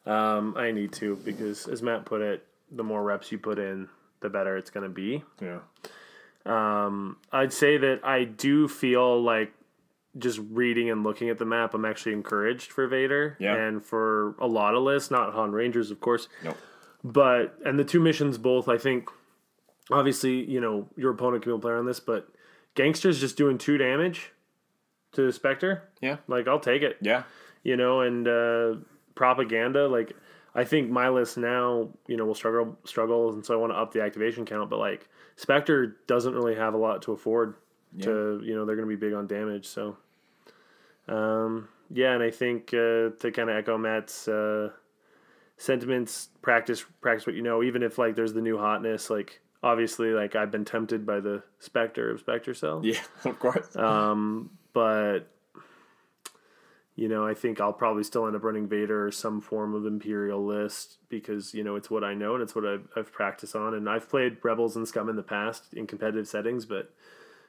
[0.06, 3.88] Um, I need to because, as Matt put it, the more reps you put in,
[4.20, 5.24] the better it's going to be.
[5.42, 5.60] Yeah.
[6.50, 9.54] Um, I'd say that I do feel like
[10.18, 13.56] just reading and looking at the map, I'm actually encouraged for Vader Yeah.
[13.56, 16.58] and for a lot of lists, not Han Rangers, of course, Nope.
[17.04, 18.68] but and the two missions both.
[18.68, 19.10] I think
[19.92, 22.28] obviously you know your opponent can be a player on this, but
[22.76, 24.32] Gangster's just doing two damage
[25.14, 25.84] to the Spectre.
[26.02, 26.18] Yeah.
[26.28, 27.24] Like I'll take it Yeah.
[27.64, 28.76] you know, and uh,
[29.16, 29.88] propaganda.
[29.88, 30.14] Like
[30.56, 33.78] I think my list now, you know, will struggle struggle, and so I want to
[33.78, 34.70] up the activation count.
[34.72, 35.08] But like
[35.40, 37.56] Spectre doesn't really have a lot to afford.
[38.02, 39.66] To you know, they're going to be big on damage.
[39.66, 39.96] So,
[41.08, 44.72] um, yeah, and I think uh, to kind of echo Matt's uh,
[45.56, 47.64] sentiments, practice practice what you know.
[47.64, 51.42] Even if like there's the new hotness, like obviously, like I've been tempted by the
[51.60, 52.82] Spectre of Spectre Cell.
[52.84, 53.78] Yeah, of course.
[53.78, 55.22] Um, but
[57.00, 59.86] you know, I think I'll probably still end up running Vader or some form of
[59.86, 63.56] Imperial list because you know it's what I know and it's what I've, I've practiced
[63.56, 63.74] on.
[63.74, 66.92] And I've played Rebels and Scum in the past in competitive settings, but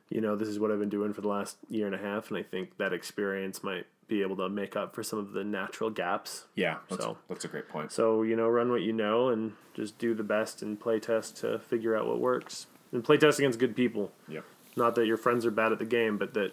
[0.08, 2.28] you know this is what I've been doing for the last year and a half,
[2.28, 5.42] and I think that experience might be able to make up for some of the
[5.44, 6.44] natural gaps.
[6.54, 7.90] yeah, that's, So- that's a great point.
[7.90, 11.36] So you know, run what you know and just do the best and play test
[11.38, 14.12] to figure out what works and play test against good people.
[14.28, 14.44] Yep.
[14.76, 16.52] Not that your friends are bad at the game, but that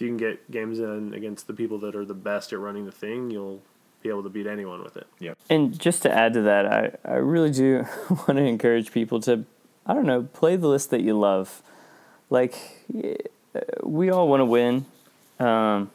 [0.00, 2.86] if you can get games in against the people that are the best at running
[2.86, 3.60] the thing, you'll
[4.02, 5.06] be able to beat anyone with it.
[5.18, 5.36] Yep.
[5.50, 9.44] And just to add to that, I, I really do want to encourage people to,
[9.84, 11.62] I don't know, play the list that you love.
[12.30, 12.56] like
[13.82, 14.86] we all want to win,
[15.38, 15.90] um,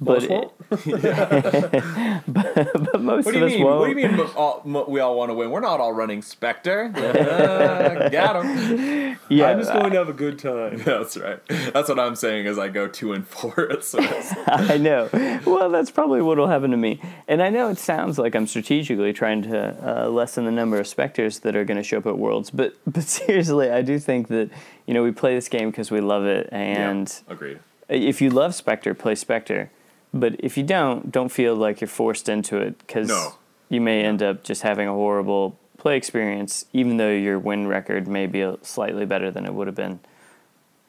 [0.00, 0.52] but, Most won't?
[0.70, 3.64] it- but most What do of you us mean?
[3.64, 3.80] won't.
[3.80, 4.20] What do you mean?
[4.36, 5.50] All, mo- we all want to win.
[5.50, 6.92] We're not all running Spectre.
[7.30, 9.18] Uh, got him.
[9.28, 10.78] Yeah, I'm just going to have a good time.
[10.84, 11.38] That's right.
[11.72, 14.34] That's what I'm saying as I go two and four at Swiss.
[14.46, 15.08] I know.
[15.46, 17.00] Well, that's probably what will happen to me.
[17.28, 20.86] And I know it sounds like I'm strategically trying to uh, lessen the number of
[20.86, 24.28] specters that are going to show up at Worlds, but but seriously, I do think
[24.28, 24.50] that
[24.86, 27.58] you know we play this game because we love it, and Yeah, agreed.
[27.88, 29.70] if you love Spectre, play Spectre.
[30.12, 33.34] But if you don't, don't feel like you're forced into it because No.
[33.68, 38.08] you may end up just having a horrible play experience, even though your win record
[38.08, 40.00] may be slightly better than it would have been.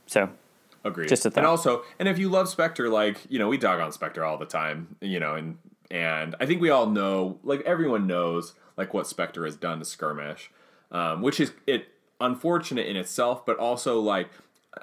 [0.07, 0.29] So
[0.83, 1.09] Agreed.
[1.09, 1.41] Just a thought.
[1.41, 4.37] And also, and if you love Spectre, like you know, we dog on Spectre all
[4.37, 5.57] the time, you know, and
[5.91, 9.85] and I think we all know, like everyone knows, like what Spectre has done to
[9.85, 10.49] skirmish,
[10.91, 14.29] um, which is it unfortunate in itself, but also like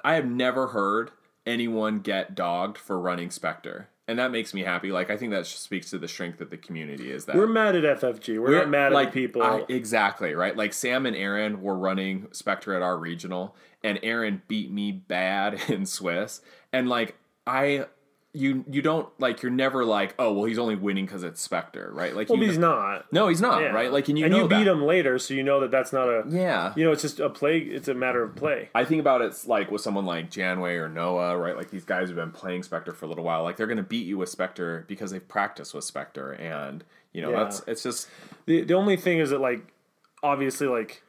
[0.03, 1.11] I have never heard
[1.45, 4.91] anyone get dogged for running Spectre, and that makes me happy.
[4.91, 7.11] Like I think that speaks to the strength of the community.
[7.11, 8.41] Is that We're mad at FFG.
[8.41, 9.43] We're, not mad like, at people.
[9.43, 10.57] I- exactly right.
[10.57, 15.61] Like Sam and Aaron were running Spectre at our regional, and Aaron beat me bad
[15.69, 16.41] in Swiss.
[16.73, 17.85] And like I,
[18.31, 21.89] you you don't like you're never like oh well he's only winning because it's Spectre
[21.91, 22.15] right?
[22.15, 23.11] Like well, you he's not.
[23.11, 23.69] no he's not Yeah.
[23.69, 23.91] right?
[23.91, 24.67] Like and you and you beat that.
[24.67, 26.23] him later, so you know that that's not a.
[26.29, 26.71] Yeah.
[26.75, 27.57] You know, it's just a play.
[27.57, 28.69] It's a matter of play.
[28.75, 31.55] I think about it like with someone like Janway or Noah, right?
[31.57, 33.41] Like these guys have been playing Spectre for a little while.
[33.41, 37.23] Like they're going to beat you with Spectre because they've practiced with Spectre, and you
[37.23, 37.43] know Yeah.
[37.45, 38.07] that's it's just
[38.45, 39.73] The the only thing is that like,
[40.21, 41.01] obviously like.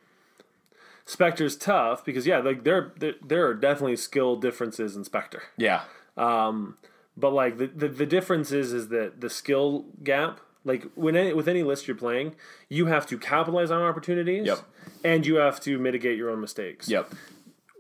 [1.07, 5.43] Spectre's tough because yeah, like there there, there are definitely skill differences in Spectre.
[5.57, 5.83] yeah,
[6.17, 6.77] um,
[7.21, 11.33] But like the, the the difference is is that the skill gap, like when any,
[11.33, 12.35] with any list you're playing,
[12.69, 14.47] you have to capitalize on opportunities.
[14.47, 14.59] Yep.
[15.05, 16.89] And you have to mitigate your own mistakes.
[16.89, 17.11] yep,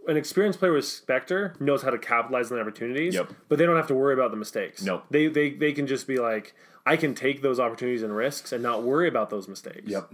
[0.08, 3.14] An experienced player with Spectre knows how to capitalize on the opportunities.
[3.14, 3.32] Yep.
[3.48, 4.82] But they don't have to worry about the mistakes.
[4.82, 5.04] Nope.
[5.10, 6.54] They they they can just be like,
[6.86, 9.90] I can take those opportunities and risks and not worry about those mistakes.
[9.90, 10.12] Yep.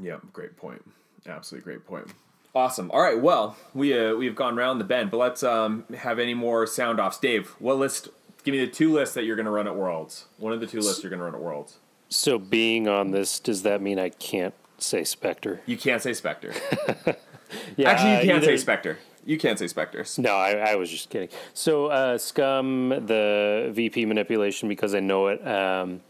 [0.00, 0.20] Yep.
[0.32, 0.82] Great point.
[1.26, 2.08] Absolutely great point.
[2.54, 2.90] Awesome.
[2.92, 3.20] All right.
[3.20, 7.00] Well, we uh, we've gone round the bend, but let's um, have any more sound
[7.00, 7.18] offs.
[7.18, 8.08] Dave, what list?
[8.44, 10.26] Give me the two lists that you're going to run at Worlds.
[10.38, 11.78] One of the two lists you're going to run at Worlds.
[12.10, 15.62] So being on this, does that mean I can't say Spectre?
[15.66, 16.52] You can't say Spectre.
[17.76, 18.98] Yeah, Actually, you can't say Spectre.
[19.24, 20.04] You can't say Spectre.
[20.18, 21.28] No, I, I was just kidding.
[21.54, 26.00] So uh, scum the VP manipulation because I know it, um,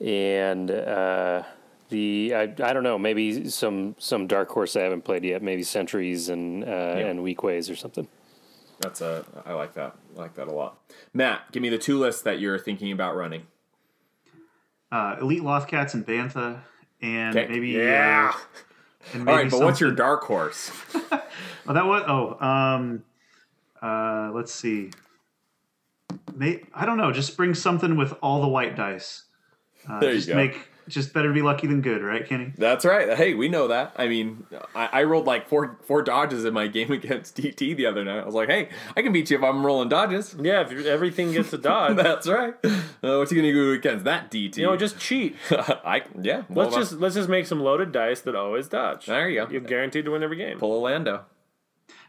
[0.00, 1.42] and uh,
[1.92, 5.42] the I, I don't know maybe some some dark horse I haven't played yet.
[5.42, 8.08] Maybe sentries and uh, and Weequays or something.
[8.80, 9.24] That's a.
[9.46, 9.94] I like that.
[10.16, 10.78] I like that a lot.
[11.14, 13.42] Matt, give me the two lists that you're thinking about running.
[14.90, 16.60] Uh, Elite Lothcats and Bantha,
[17.00, 17.48] and Okay.
[17.52, 18.32] maybe Yeah.
[18.34, 18.38] uh,
[19.14, 20.70] and maybe right, but what's your dark horse?
[21.64, 22.02] Oh, that was.
[22.08, 23.04] Oh, um,
[23.80, 24.90] uh, let's see.
[26.34, 27.12] May, I don't know.
[27.12, 29.24] Just bring something with all the white dice.
[29.88, 30.34] Uh, There you just go.
[30.34, 32.52] make just better be lucky than good, right, Kenny?
[32.56, 33.16] That's right.
[33.16, 33.94] Hey, we know that.
[33.96, 37.86] I mean, I, I rolled like four four dodges in my game against DT the
[37.86, 38.20] other night.
[38.20, 40.34] I was like, hey, I can beat you if I'm rolling dodges.
[40.40, 42.54] Yeah, if everything gets a dodge, That's right.
[42.64, 44.56] Uh, what's he gonna do against that DT?
[44.58, 45.36] you know, just cheat.
[45.50, 46.42] I yeah.
[46.48, 49.06] well, Let's just let's just make some loaded dice that always dodge.
[49.06, 49.50] There you go.
[49.50, 50.58] You're guaranteed to win every game.
[50.58, 51.24] pull a Lando.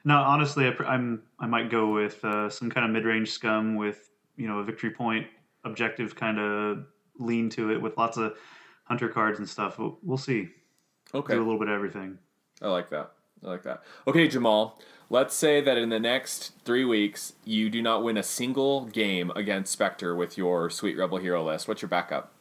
[0.05, 3.31] No, honestly, I, pr- I'm I might go with uh, some kind of mid range
[3.31, 5.27] scum with you know a victory point
[5.63, 6.85] objective kind of
[7.19, 8.35] lean to it with lots of
[8.93, 9.79] hunter cards and stuff.
[9.79, 10.49] We'll, we'll see.
[11.15, 12.19] Okay, Do a little bit of everything.
[12.61, 13.11] I like that.
[13.43, 13.81] I like that.
[14.05, 14.79] Okay, Jamal.
[15.09, 19.31] Let's say that in the next three weeks you do not win a single game
[19.35, 21.67] against Spectre with your Sweet Rebel Hero list.
[21.67, 22.31] What's your backup?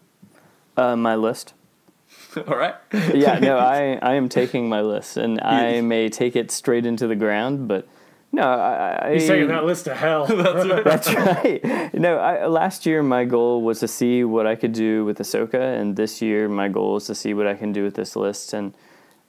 [0.76, 1.54] uh, my list.
[2.36, 2.74] All right.
[2.92, 7.06] yeah, no, I, I am taking my list, and I may take it straight into
[7.06, 7.88] the ground, but
[8.34, 10.26] no, I, I He's taking that list to hell.
[10.26, 11.92] That's right.
[11.92, 15.78] No, I, last year my goal was to see what I could do with Ahsoka,
[15.78, 18.54] and this year my goal is to see what I can do with this list.
[18.54, 18.74] And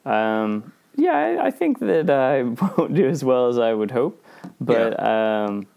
[0.06, 2.44] um, yeah, I, I think that I
[2.78, 4.24] won't do as well as I would hope,
[4.62, 5.68] but um,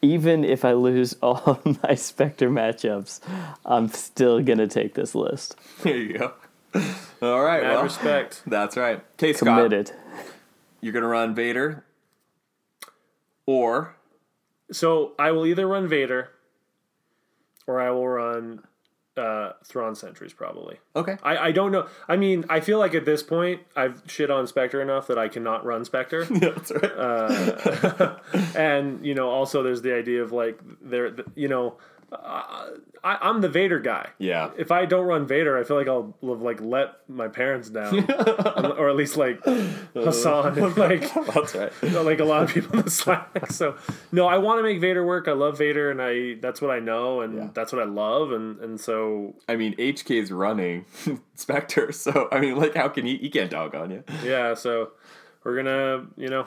[0.00, 3.20] even if I lose all my Spectre matchups,
[3.66, 5.56] I'm still gonna take this list.
[5.82, 6.32] There you go.
[7.20, 7.62] All right.
[7.62, 8.42] Mad well, respect.
[8.46, 9.04] that's right.
[9.14, 9.58] Okay, Scott.
[9.58, 9.92] Committed.
[10.80, 11.84] You're gonna run Vader,
[13.46, 13.96] or
[14.70, 16.30] So I will either run Vader,
[17.66, 18.62] or I will run
[19.16, 20.78] uh, Thrawn Sentries probably.
[20.96, 21.16] okay.
[21.22, 21.86] I, I don't know.
[22.08, 25.28] I mean, I feel like at this point I've shit on Spectre enough that I
[25.28, 26.26] cannot run Spectre.
[26.30, 28.16] yeah, that's right.
[28.56, 31.76] and you know, also there's the idea of like there, you know,
[32.10, 32.68] uh,
[33.04, 34.10] I, I'm the Vader guy.
[34.18, 34.50] Yeah.
[34.56, 38.88] If I don't run Vader, I feel like I'll like let my parents down, or
[38.88, 39.42] at least like
[39.94, 41.82] Hassan, and, like That's right.
[41.82, 43.50] like a lot of people in the Slack.
[43.50, 43.76] So
[44.12, 45.26] no, I want to make Vader work.
[45.28, 47.48] I love Vader, and I that's what I know, and Yeah.
[47.52, 50.84] that's what I love, and and so I mean, HK's running
[51.34, 53.16] Spectre, so I mean, like, how can he?
[53.18, 54.04] He can't dog on you.
[54.24, 54.92] yeah, so
[55.44, 56.46] we're gonna you know.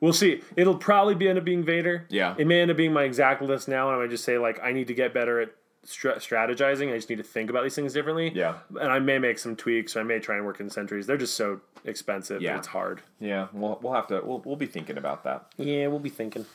[0.00, 0.42] We'll see.
[0.54, 2.06] It'll probably be end up being Vader.
[2.08, 2.36] Yeah.
[2.38, 4.60] It may end up being my exact list now, and I might just say like
[4.62, 5.50] I need to get better at
[5.88, 6.92] strategizing.
[6.92, 8.30] I just need to think about these things differently.
[8.34, 8.58] Yeah.
[8.80, 9.96] And I may make some tweaks.
[9.96, 11.06] Or I may try and work in sentries.
[11.06, 12.42] They're just so expensive.
[12.42, 12.58] Yeah.
[12.58, 13.02] It's hard.
[13.20, 15.46] Yeah, we'll we'll have to we'll we'll be thinking about that.
[15.56, 16.46] Yeah, we'll be thinking.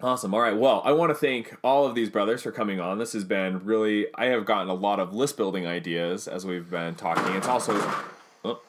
[0.00, 0.32] Awesome.
[0.32, 0.56] All right.
[0.56, 2.98] Well, I want to thank all of these brothers for coming on.
[2.98, 4.06] This has been really.
[4.14, 7.34] I have gotten a lot of list building ideas as we've been talking.
[7.34, 7.74] It's also.
[8.44, 8.60] oh,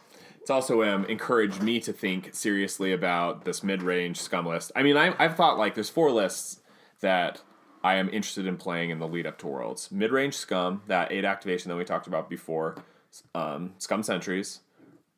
[0.41, 4.71] it's also um, encouraged me to think seriously about this mid-range scum list.
[4.75, 6.61] I mean, I, I've thought like there's four lists
[7.01, 7.41] that
[7.83, 9.89] I am interested in playing in the lead up to Worlds.
[9.91, 12.75] Mid-range scum, that eight activation that we talked about before,
[13.33, 14.59] um, scum sentries,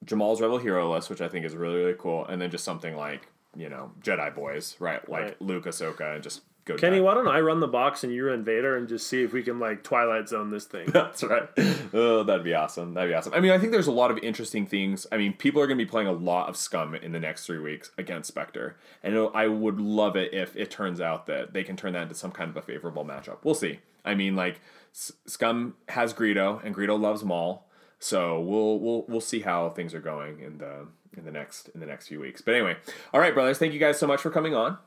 [0.05, 2.95] Jamal's Rebel Hero list, which I think is really really cool, and then just something
[2.95, 5.07] like you know Jedi boys, right?
[5.09, 5.41] Like Right.
[5.41, 6.75] Luke, Ahsoka, and just go.
[6.75, 7.01] Kenny, die.
[7.01, 9.43] why don't I run the box and you run Vader and just see if we
[9.43, 10.89] can like Twilight Zone this thing?
[10.93, 11.49] That's right.
[11.93, 12.93] Oh, that'd be awesome.
[12.93, 13.33] That'd be awesome.
[13.33, 15.05] I mean, I think there's a lot of interesting things.
[15.11, 17.45] I mean, people are going to be playing a lot of Scum in the next
[17.45, 21.63] three weeks against Spectre, and I would love it if it turns out that they
[21.63, 23.39] can turn that into some kind of a favorable matchup.
[23.43, 23.79] We'll see.
[24.03, 24.59] I mean, like
[24.91, 27.67] Scum has Greedo, and Greedo loves Maul,
[27.99, 30.87] so we'll we'll we'll see how things are going in the
[31.17, 32.41] in the next in the next few weeks.
[32.41, 32.77] But anyway,
[33.13, 34.77] all right, brothers, thank you guys so much for coming on.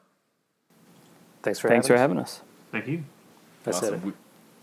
[1.45, 2.41] Thanks for Thanks for having having us.
[2.41, 2.43] us.
[2.73, 3.05] Thank you.
[3.67, 4.03] I said it.
[4.03, 4.13] We-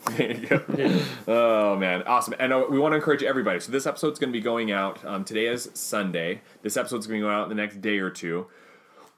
[0.17, 0.99] there you go.
[1.27, 2.33] Oh man, awesome!
[2.39, 3.59] And uh, we want to encourage everybody.
[3.59, 5.03] So this episode's going to be going out.
[5.05, 6.41] Um, today is Sunday.
[6.63, 8.47] This episode's going to go out in the next day or two.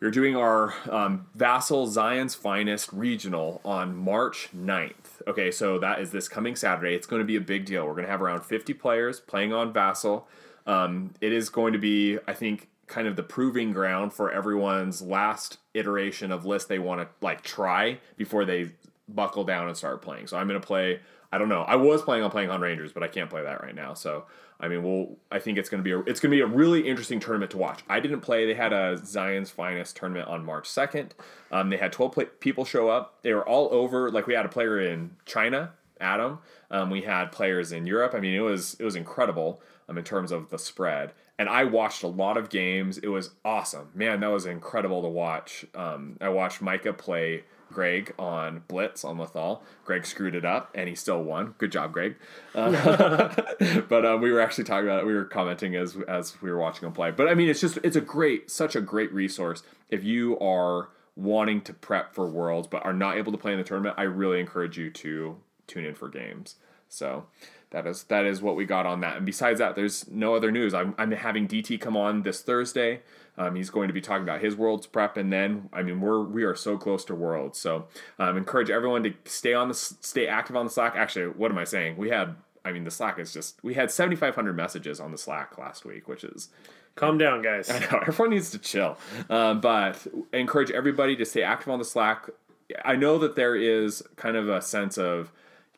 [0.02, 5.22] We're doing our um, Vassal Zion's Finest regional on March 9th.
[5.28, 6.94] Okay, so that is this coming Saturday.
[6.94, 7.86] It's going to be a big deal.
[7.88, 10.28] We're going to have around 50 players playing on Vassal.
[10.68, 15.02] Um, it is going to be, I think, kind of the proving ground for everyone's
[15.02, 18.72] last iteration of list they want to like try before they
[19.08, 20.28] buckle down and start playing.
[20.28, 21.00] So I'm going to play.
[21.32, 21.62] I don't know.
[21.62, 23.94] I was planning on playing on Rangers, but I can't play that right now.
[23.96, 24.26] So
[24.64, 25.18] I mean, we'll.
[25.30, 26.00] I think it's going to be a.
[26.10, 27.82] It's going to be a really interesting tournament to watch.
[27.90, 28.46] I didn't play.
[28.46, 31.16] They had a Zion's Finest tournament on March second.
[31.52, 33.22] Um, they had 12 play, people show up.
[33.24, 34.10] They were all over.
[34.10, 36.40] Like we had a player in China, Adam.
[36.72, 38.14] Um, we had players in Europe.
[38.16, 41.12] I mean, it was it was incredible um, in terms of the spread.
[41.40, 43.00] And I watched a lot of games.
[43.00, 44.20] It was awesome, man.
[44.20, 45.66] That was incredible to watch.
[45.74, 49.62] Um, I watched Micah play Greg on Blitz on Lothal.
[49.84, 51.56] Greg screwed it up, and he still won.
[51.58, 52.16] Good job, Greg.
[52.54, 53.34] Uh,
[53.90, 55.08] but um, we were actually talking about it.
[55.08, 57.12] We were commenting as as we were watching him play.
[57.12, 60.90] But I mean, it's just it's a great, such a great resource if you are
[61.16, 63.96] wanting to prep for Worlds but are not able to play in the tournament.
[63.98, 66.56] I really encourage you to tune in for games.
[66.90, 67.26] So
[67.74, 69.18] that is that is what we got on that.
[69.18, 70.74] And besides that, there's no other news.
[70.74, 73.02] I'm I'm having DT come on this Thursday.
[73.36, 76.22] Um, he's going to be talking about his world's prep, and then I mean we're
[76.22, 77.60] we are so close to worlds.
[77.60, 77.88] So
[78.20, 80.96] um, encourage everyone to stay on the stay active on the Slack.
[80.96, 81.98] Actually, what am I saying?
[81.98, 85.58] We had I mean the Slack is just we had 7,500 messages on the Slack
[85.58, 86.50] last week, which is
[86.96, 87.72] Calm down, guys.
[87.72, 88.98] I know everyone needs to chill,
[89.30, 92.30] um, but I encourage everybody to stay active on the Slack.
[92.86, 95.32] I know that there is kind of a sense of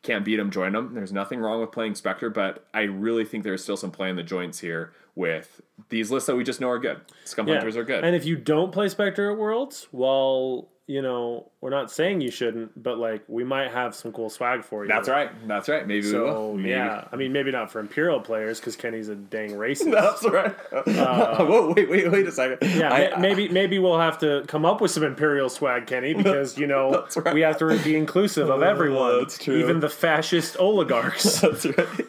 [0.06, 0.94] can't beat them, join them.
[0.94, 4.16] There's nothing wrong with playing Spectre, but I really think there's still some play in
[4.16, 7.00] the joints here with these lists that we just know are good.
[7.24, 8.04] Scum Hunters are good.
[8.04, 12.30] And if you don't play Spectre at Worlds, well, you know, we're not saying you
[12.30, 14.88] shouldn't, but like we might have some cool swag for you.
[14.88, 15.30] That's right.
[15.48, 15.84] That's right.
[15.86, 16.54] Maybe we will.
[16.54, 16.68] Maybe.
[16.70, 19.90] yeah, I mean, maybe not for Imperial players because Kenny's a dang racist.
[19.92, 20.54] That's right.
[20.96, 22.58] Whoa, wait, wait, wait a second.
[22.62, 25.86] Uh, Yeah, I- ma- maybe maybe we'll have to come up with some imperial swag,
[25.86, 27.34] Kenny, because you know right.
[27.34, 29.56] we have to be inclusive of everyone, that's true.
[29.58, 31.40] even the fascist oligarchs.
[31.40, 32.06] That's right.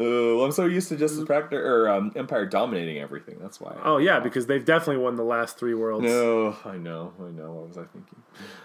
[0.00, 3.36] Uh, well, I'm so used to Justice Spectre or um, Empire dominating everything.
[3.38, 3.76] That's why.
[3.84, 6.06] oh yeah, because they've definitely won the last three worlds.
[6.06, 7.52] No, I know, I know.
[7.52, 8.22] What was I thinking?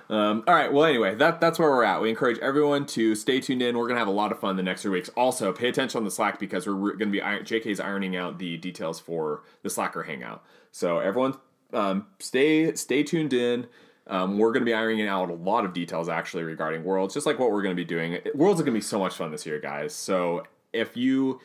[0.10, 0.72] Um, all right.
[0.72, 2.02] Well, anyway, that that's where we're at.
[2.02, 3.78] We encourage everyone to stay tuned in.
[3.78, 5.10] We're gonna have a lot of fun the next three weeks.
[5.18, 9.02] Also, pay attention on the Slack because we're gonna be JK's ironing out the details
[9.02, 10.42] for the Slacker hangout.
[10.72, 11.34] So everyone,
[11.74, 13.68] um, stay stay tuned in.
[14.08, 17.26] Um, we're going to be ironing out a lot of details actually regarding Worlds, just
[17.26, 18.20] like what we're going to be doing.
[18.36, 19.96] Worlds are going to be so much fun this year, guys.
[19.96, 20.44] So
[20.76, 21.40] if you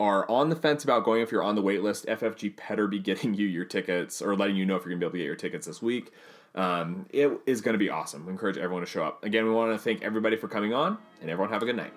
[0.00, 2.98] are on the fence about going if you're on the wait list, FFG better be
[2.98, 5.18] getting you your tickets or letting you know if you're going to be able to
[5.18, 6.12] get your tickets this week.
[6.54, 8.26] Um, it is going to be awesome.
[8.26, 9.24] We encourage everyone to show up.
[9.24, 11.92] Again, we want to thank everybody for coming on, and everyone have a good night.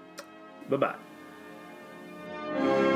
[0.70, 0.96] Bye
[2.60, 2.93] bye.